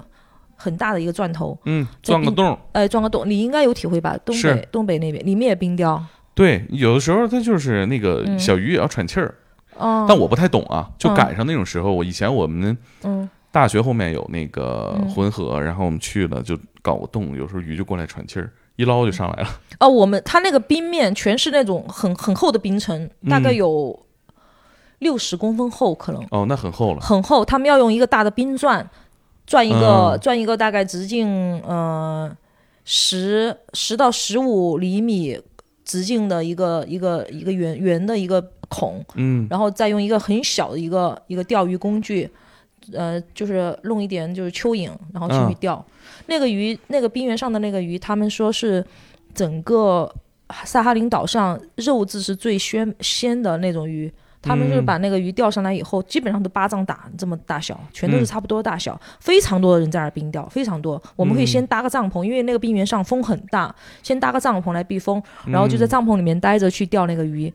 [0.55, 2.57] 很大的一个钻头，嗯，钻个洞。
[2.73, 3.23] 哎，钻个洞。
[3.29, 4.17] 你应该有体会吧？
[4.25, 6.03] 东北东北那边里面也冰钓，
[6.33, 9.35] 对，有的时候它就是那个嗯小鱼也要喘气儿，
[9.77, 11.93] 哦，但我不太懂啊，就嗯赶上那种时候。
[11.93, 19.49] 我以前我们嗯大学后面有那个嗯浑河，然后我们去了就搞个洞，有时候鱼就过来喘气儿，一捞就上来了。
[19.79, 24.05] 哦，我们它那个冰面全是那种很很厚的冰层，大概嗯有
[24.99, 26.23] 六十公分厚，可能。
[26.31, 26.99] 哦，那很厚了。
[26.99, 28.87] 很厚，他们要用一个大的冰钻，
[29.47, 31.27] 钻一个、嗯钻一个大概直径
[31.61, 32.29] 呃
[32.85, 35.39] 十十到十五厘米
[35.83, 42.29] 直径的一个一个一个圆圆的一个孔，嗯然后再用一个很小的一个一个钓鱼工具，
[42.93, 45.85] 呃，就是弄一点就是蚯蚓，然后进去嗯钓。
[46.27, 48.85] 那个鱼，那个冰原上的那个鱼，他们说是
[49.33, 50.11] 整个
[50.63, 54.11] 萨哈林岛上肉质是最鲜鲜的那种鱼。
[54.41, 61.01] 他们就是嗯把那个鱼钓上来以后，基本上都巴掌大这么大小，全都是嗯差不多大小，非常多的人在那儿冰钓，非常多。
[61.17, 67.53] 我们可以先搭个帐篷，因为那个冰原上风很大，先搭个帐篷来避风，然后就在嗯帐篷里面待着去钓那个鱼，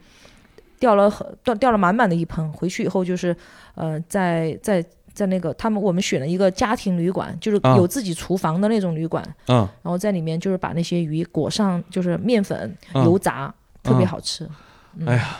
[0.79, 3.35] 钓了很钓钓了满满的一盆，回去以后就是
[3.77, 14.45] 呃在在在那个他们我们选了一个家庭旅馆，就是啊有自己厨房的那种旅馆，嗯然后在里面就是把那些鱼裹上就是面粉、嗯油炸，特别嗯好吃。
[14.99, 15.37] 嗯哎呀，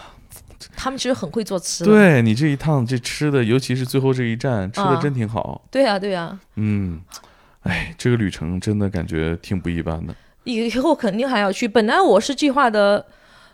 [0.77, 1.91] 他们其实很会做吃的。
[1.91, 5.63] 对你这一趟这吃的，尤其是最后这一站，吃的啊真挺好。
[5.71, 7.01] 对呀、对呀、嗯，
[7.63, 10.15] 哎，这个旅程真的感觉挺不一般的。
[10.45, 11.67] 以后肯定还要去。
[11.67, 13.07] 本来我是计划的，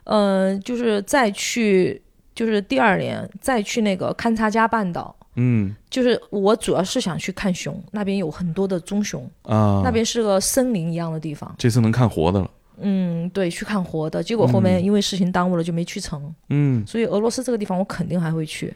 [0.04, 2.02] 嗯、就是再去，
[2.34, 5.14] 就是第二年再去那个勘察加半岛。
[5.36, 11.54] 嗯就是我主要是想去看熊，那边有很多的棕熊，啊，那边是个森林一样的地方。
[11.56, 12.50] 这次能看活的了。
[12.82, 14.22] 嗯，对，去看活的。
[14.22, 16.34] 结果后面嗯因为事情耽误了，就没去成。
[16.48, 18.72] 嗯，所以俄罗斯这个地方我肯定还会去。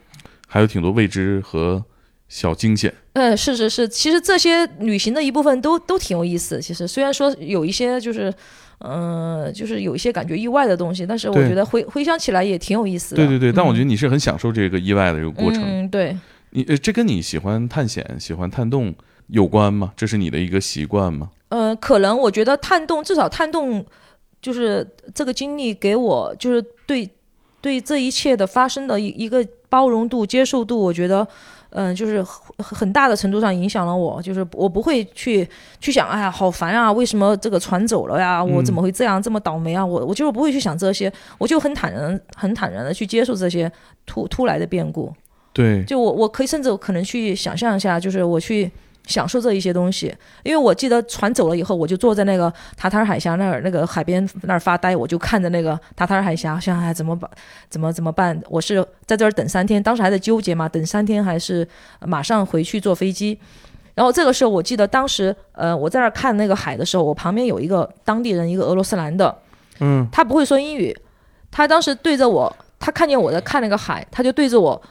[0.47, 1.83] 还有挺多未知和
[2.29, 2.93] 小惊险。
[3.15, 6.61] 嗯，是是是，其实这些旅行的一部分都都挺有意思。
[6.61, 8.33] 其实虽然说有一些就是，
[8.81, 13.17] 嗯、就是有一些感觉意外的东西，但是我觉得回回想起来也挺有意思的。
[13.17, 15.63] 对对对，但我觉得嗯你是很享受这个意外的这个过程。
[15.65, 16.17] 嗯，对，
[16.55, 18.95] 你呃，这跟你喜欢探险、喜欢探洞
[19.27, 19.93] 有关吗？
[19.97, 21.31] 这是你的一个习惯吗？
[21.49, 23.85] 呃，可能我觉得探洞，至少探洞
[24.41, 27.11] 就是这个经历给我，就是对
[27.61, 31.27] 对这一切的发生的一一个包容度、接受度，我觉得。
[31.77, 35.45] 嗯，就是很很大的程度上影响了我，就是我不会去
[35.81, 38.41] 去想，哎呀，好烦啊，为什么这个船走了呀？
[38.45, 39.85] 我怎么会这样，这么倒霉啊？
[39.85, 43.69] 我我就是不会去想这些，我就很坦然、很坦然的去接受这些
[44.07, 45.13] 突突来的变故。
[45.55, 48.71] 对，就我我可以甚至可能去想象一下，就是我去
[49.07, 57.31] 享受这一些东西，因为我记得船走了以后，我就坐在那个塔塔尔海峡那儿那个海边那儿发呆，我就看着那个塔塔尔海峡，想哎怎么办，
[57.71, 58.39] 怎么怎么办？
[58.49, 61.67] 我是在这儿等三天，当时还在纠结嘛，等三天还是
[62.01, 63.39] 马上回去坐飞机。
[63.95, 69.33] 然后这个时候，我记得当时，呃，我在那儿看那个海的时候，我旁边有一个当地人，一个俄罗斯男的，
[69.79, 70.93] 嗯他不会说英语，
[71.53, 74.83] 他当时对着我，他看见我在看那个海，他就对着我，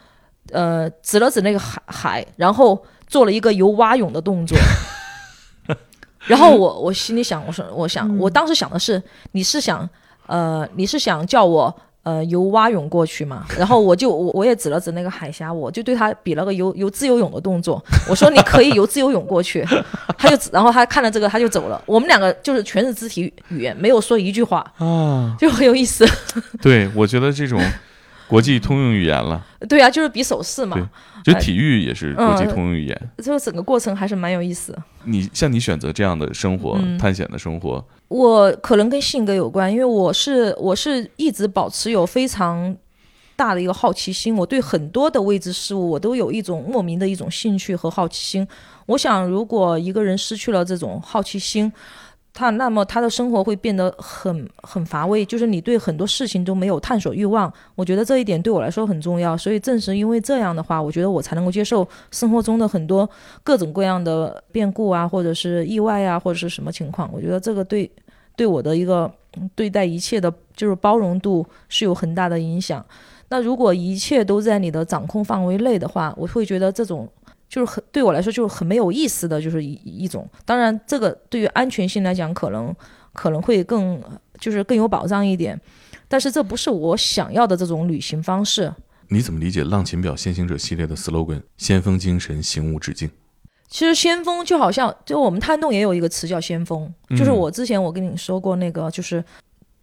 [0.52, 4.58] 呃，指了指那个海海，然后做了一个游蛙泳的动作。
[6.28, 9.88] 然后我我心里想，我说我想，我当时想的是，你是想，
[10.28, 11.74] 呃，你是想叫我。
[12.04, 19.66] 呃，游蛙泳过去吗，然后我就我我也指了指那个海峡，我就对他比了个游游自由泳的动作，我说你可以游自由泳过去，
[20.20, 26.06] 他就然后他看了这个他就走了，我们两个就是全是肢体语言，没有说一句话，啊，就很有意思。
[26.62, 27.58] 对，我觉得这种
[28.34, 30.90] 国际通用语言了，对啊，就是比手势嘛，
[31.24, 33.10] 就体育也是国际嗯通用语言。
[33.18, 34.84] 这个整个过程还是蛮有意思的。
[35.04, 42.76] 你像你选择这样的生活，嗯探险的生活，我可能跟性格有关，因为我是我是一直保持有非常
[43.36, 48.48] 大的一个好奇心，我对很多的未知事物我都有一种莫名的一种兴趣和好奇心。
[48.88, 51.72] 我想，如果一个人失去了这种好奇心，
[52.34, 57.52] 他那么他的生活会变得很很乏味，就是你对很多事情都没有探索欲望。
[57.76, 63.08] 我觉得这一点对我来说很重要，所以正是因为这样的话，我觉得我才能够接受生活中的很多
[63.44, 67.08] 各种各样的变故啊，或者是意外啊，或者是什么情况。
[67.14, 67.90] 我觉得这个对
[68.36, 69.12] 对我的一个
[69.54, 72.84] 对待一切的，就是包容度是有很大的影响。
[73.30, 77.08] 那如果一切都在你的掌控范围内的话，我会觉得这种
[77.54, 80.28] 就是很对我来说就是很没有意思的，就是一一种。
[80.44, 82.76] 当然，这个对于安全性来讲，可能
[83.14, 84.02] 可能会更
[84.40, 85.60] 就是更有保障一点。
[86.08, 88.74] 但是这不是我想要的这种旅行方式。
[89.10, 93.12] 你怎么理解浪琴表先行者系列的 slogan“ 先锋精神，行无止境”？
[93.70, 99.24] 其实先锋就好像，就我们探洞也有一个词叫先锋，就是嗯我之前我跟你说过那个，就是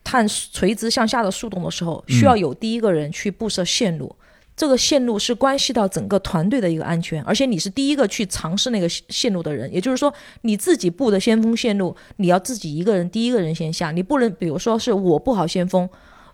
[0.03, 4.13] 探垂直向下的树洞的时候，需要有第一个人去布设线路。
[4.61, 15.89] 这个线路是关系到整个团队的一个安全，而且你是第一个去尝试那个线路的人，也就是说你自己布的先锋线路，你要自己一个人第一个人先下，你不能比如说是我布好先锋，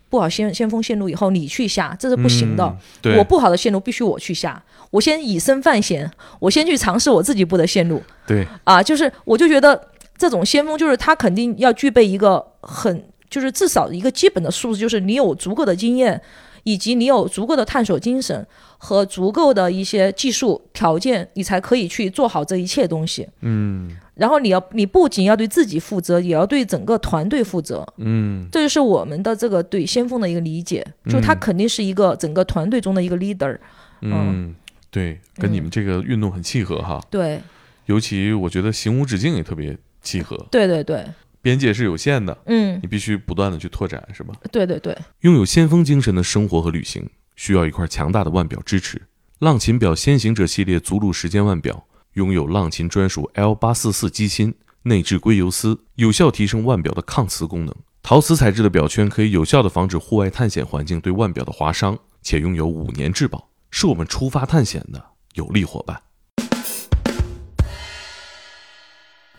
[0.08, 2.64] 布好先先锋线路以后你去下，这是不行的。
[3.04, 4.60] 嗯我布好的线路必须我去下，
[4.90, 6.10] 我先以身犯险，
[6.40, 8.02] 我先去尝试我自己布的线路。
[8.26, 9.80] 对，啊，就是我就觉得
[10.18, 16.20] 这种先锋就是他肯定要具备一个很就是至少一个基本的素质，就是你有足够的经验，
[16.66, 18.44] 以及你有足够的探索精神
[18.76, 23.28] 和足够的一些技术条件，你才可以去做好这一切东西。
[23.42, 27.86] 嗯然后你要，你不仅要对自己负责，也要对整个团队负责。
[27.98, 33.56] 嗯这就是我们的这个对先锋的一个理解，就他嗯肯定是一个整个团队中的一个 leader。
[34.00, 34.52] 嗯，
[34.90, 37.00] 对，跟你们这个运动很契合哈。
[37.08, 37.40] 对，
[37.84, 41.04] 尤其我觉得行无止境也特别契合，对对对，
[41.46, 44.34] 边界是有限的，嗯，你必须不断的去拓展，是吧？
[44.50, 49.00] 对对对，拥有先锋精神的生活和旅行，需要一块强大的腕表支持。
[49.38, 57.72] 浪琴表先行者系列足路时间腕表拥有浪琴专属 L 八四四机芯，内置硅油丝，有效提升腕表的抗磁功能。
[58.02, 65.00] 陶瓷材质的表圈可以有效的防止户外探险环境对腕表的划伤，且拥有五年质保，是我们出发探险的
[65.34, 66.02] 有力伙伴。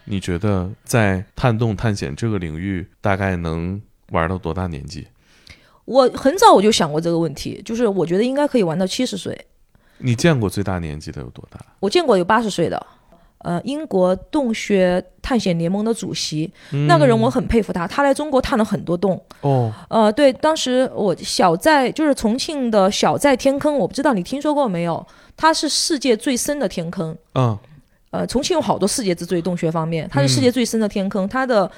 [0.10, 3.82] 你觉得在探洞探险这个领域，大概能
[4.12, 5.08] 玩到多大年纪？
[5.86, 9.38] 我很早我就想过这个问题，就是我觉得应该可以玩到七十岁。
[10.00, 11.60] 你见过最大年纪的有多大？
[11.80, 12.86] 我见过有八十岁的，
[13.40, 16.52] 呃，英国洞穴探险联盟的主席，
[16.88, 19.22] 那个人我很佩服他，他来中国探了很多洞。
[19.42, 25.06] 哦，呃，对，当时我小寨就是重庆的小寨天坑，我不知道你听说过没有？
[25.36, 27.16] 它是世界最深的天坑。
[27.36, 27.58] 嗯
[28.10, 31.70] 呃，重庆有好多世界之最，洞穴方面，它是世界最深的天坑，它的，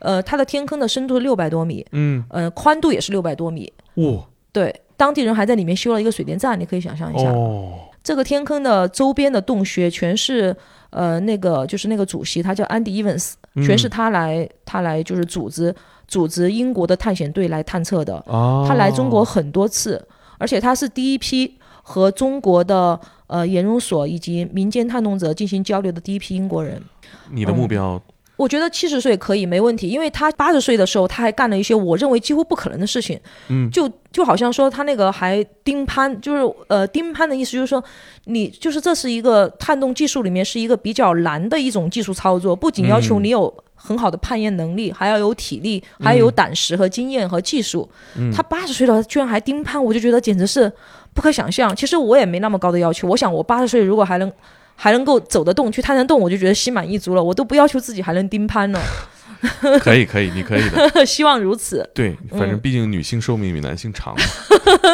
[0.00, 3.72] 呃，它的天坑的深度是六百多米，嗯，呃，宽度也是六百多米。
[3.94, 7.30] 哇，对，当地人还在里面修了一个水电站，你可以想象一下。
[7.30, 7.72] 哦，
[8.04, 10.54] 这个天坑的周边的洞穴全是，
[10.90, 13.36] 呃，那个就是那个主席，他叫安迪·伊文斯，
[13.66, 15.74] 全是他来，他来就是组织
[16.06, 18.22] 组织英国的探险队来探测的。
[18.26, 20.06] 哦，他来中国很多次，
[20.38, 21.58] 而且他是第一批
[21.88, 26.82] 和中国的呃研究所以及民间探洞者进行交流的第一批英国人。
[27.30, 28.00] 你的目标，
[28.36, 33.18] 我觉得七十岁可以没问题，因为他八十岁的时候他还干了一些我认为几乎不可能的事情。
[33.48, 37.82] 嗯就就好像说他那个还盯攀，就是呃盯攀的意思就是说，
[38.24, 47.88] 你就是这是一个探洞技术里面是一个比较难的一种技术操作，不仅要求嗯你有很好的攀岩能力，还要有体力，还要有胆识和经验和技术。
[48.16, 50.70] 嗯他八十岁了居然还盯攀，我就觉得简直是
[51.18, 51.74] 不可想象。
[51.74, 54.32] 其实我也没那么高的要求，我想我八十岁如果还能。
[54.80, 57.24] 还能够走得动，去探探洞，我就觉得心满意足了。
[57.24, 58.80] 我都不要求自己还能盯攀呢，
[59.82, 60.88] 可以可以，你可以的。
[61.04, 61.84] 希望如此。
[61.92, 64.22] 对，反正嗯毕竟女性寿命比男性长嘛。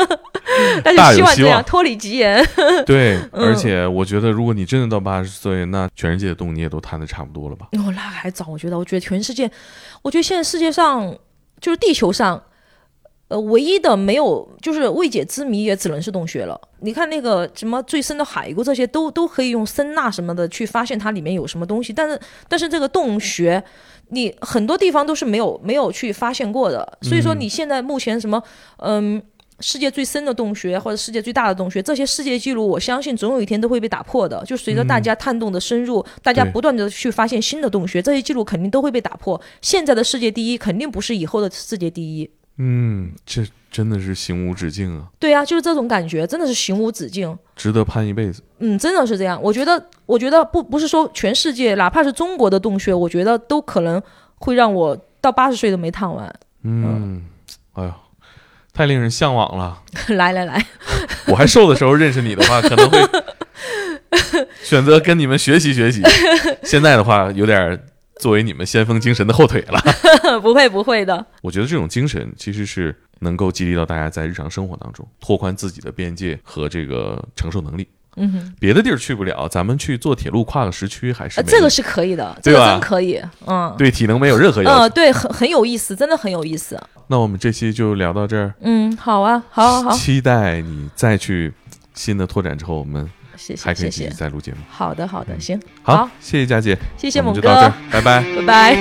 [0.82, 2.42] 但大是希望这样脱离极言。
[2.86, 7.66] 对，嗯而且我觉得，如果你真的到八十岁，那全世界的洞你也都探的差不多了吧？
[7.72, 9.50] 哦，那还早，我觉得，我觉得全世界，
[10.00, 11.14] 我觉得现在世界上
[11.60, 12.42] 就是地球上，
[13.28, 16.60] 呃，唯一的没有就是未解之谜，也只能是洞穴了。
[16.80, 23.62] 你看那个什么最深的海沟，这些都都可以用声呐什么的去发现它里面有什么东西，但是但是这个洞穴。
[24.10, 28.40] 你很多地方都是没有没有去发现过的，所以说嗯你现在目前什么，
[28.76, 29.20] 嗯，
[29.60, 34.44] 世界最深的洞穴或者世界最大的洞穴，这些世界纪录，我相信总有一天都会被打破的。
[34.44, 39.40] 就随着大家探洞的深入，大家不断的去发现新的洞穴，这些记录肯定都会被打破。
[39.62, 42.30] 现在的世界第一肯定不是以后的世界第一。
[42.58, 47.36] 嗯，这真的是行无止境啊，对啊，就是这种感觉，真的是行无止境。
[47.56, 48.42] 值得攀一辈子。
[48.60, 49.40] 嗯，真的是这样。
[49.42, 54.00] 我觉得，我觉得不不是说全世界，哪怕是中国的洞穴，我觉得都可能
[54.36, 56.32] 会让我到八十岁都没探完。
[56.62, 57.24] 嗯，
[57.72, 57.92] 哎呦，
[58.72, 59.82] 太令人向往了。
[60.14, 60.64] 来来来，
[61.26, 62.98] 我还瘦的时候认识你的话，可能会
[64.62, 66.00] 选择跟你们学习学习。
[66.62, 67.78] 现在的话，有点儿
[68.20, 69.80] 作为你们先锋精神的后腿了。
[70.40, 71.24] 不会不会的。
[71.42, 77.88] 我觉得这种精神其实是能够激励到大家在日常生活当中拓宽自己的边界和这个承受能力。
[78.16, 83.20] 嗯哼，别的地儿去不了，咱们去坐铁路跨个时区还是呃，这个是可以的，这个真可以。
[83.44, 84.80] 嗯，对体能没有任何要求。
[84.82, 86.80] 呃，对，很很有意思，真的很有意思。
[87.08, 91.52] 那我们这期就聊到这儿，嗯，好啊，好好好，期待你再去
[91.92, 94.10] 新的拓展之后，我们谢谢还可以继续。
[94.10, 94.58] 再录节目。
[94.68, 98.24] 好的好的，行，好，好谢谢佳姐，谢谢猛哥就到这，儿，拜拜。
[98.36, 98.76] 拜拜。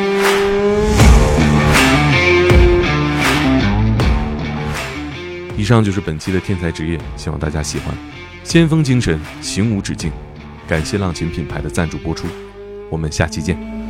[5.55, 7.95] 以上就是本期的天才职业，希望大家喜欢。
[8.43, 10.11] 先锋精神，行无止境。
[10.67, 12.27] 感谢浪琴品牌的赞助播出，
[12.89, 13.82] 我们下期见。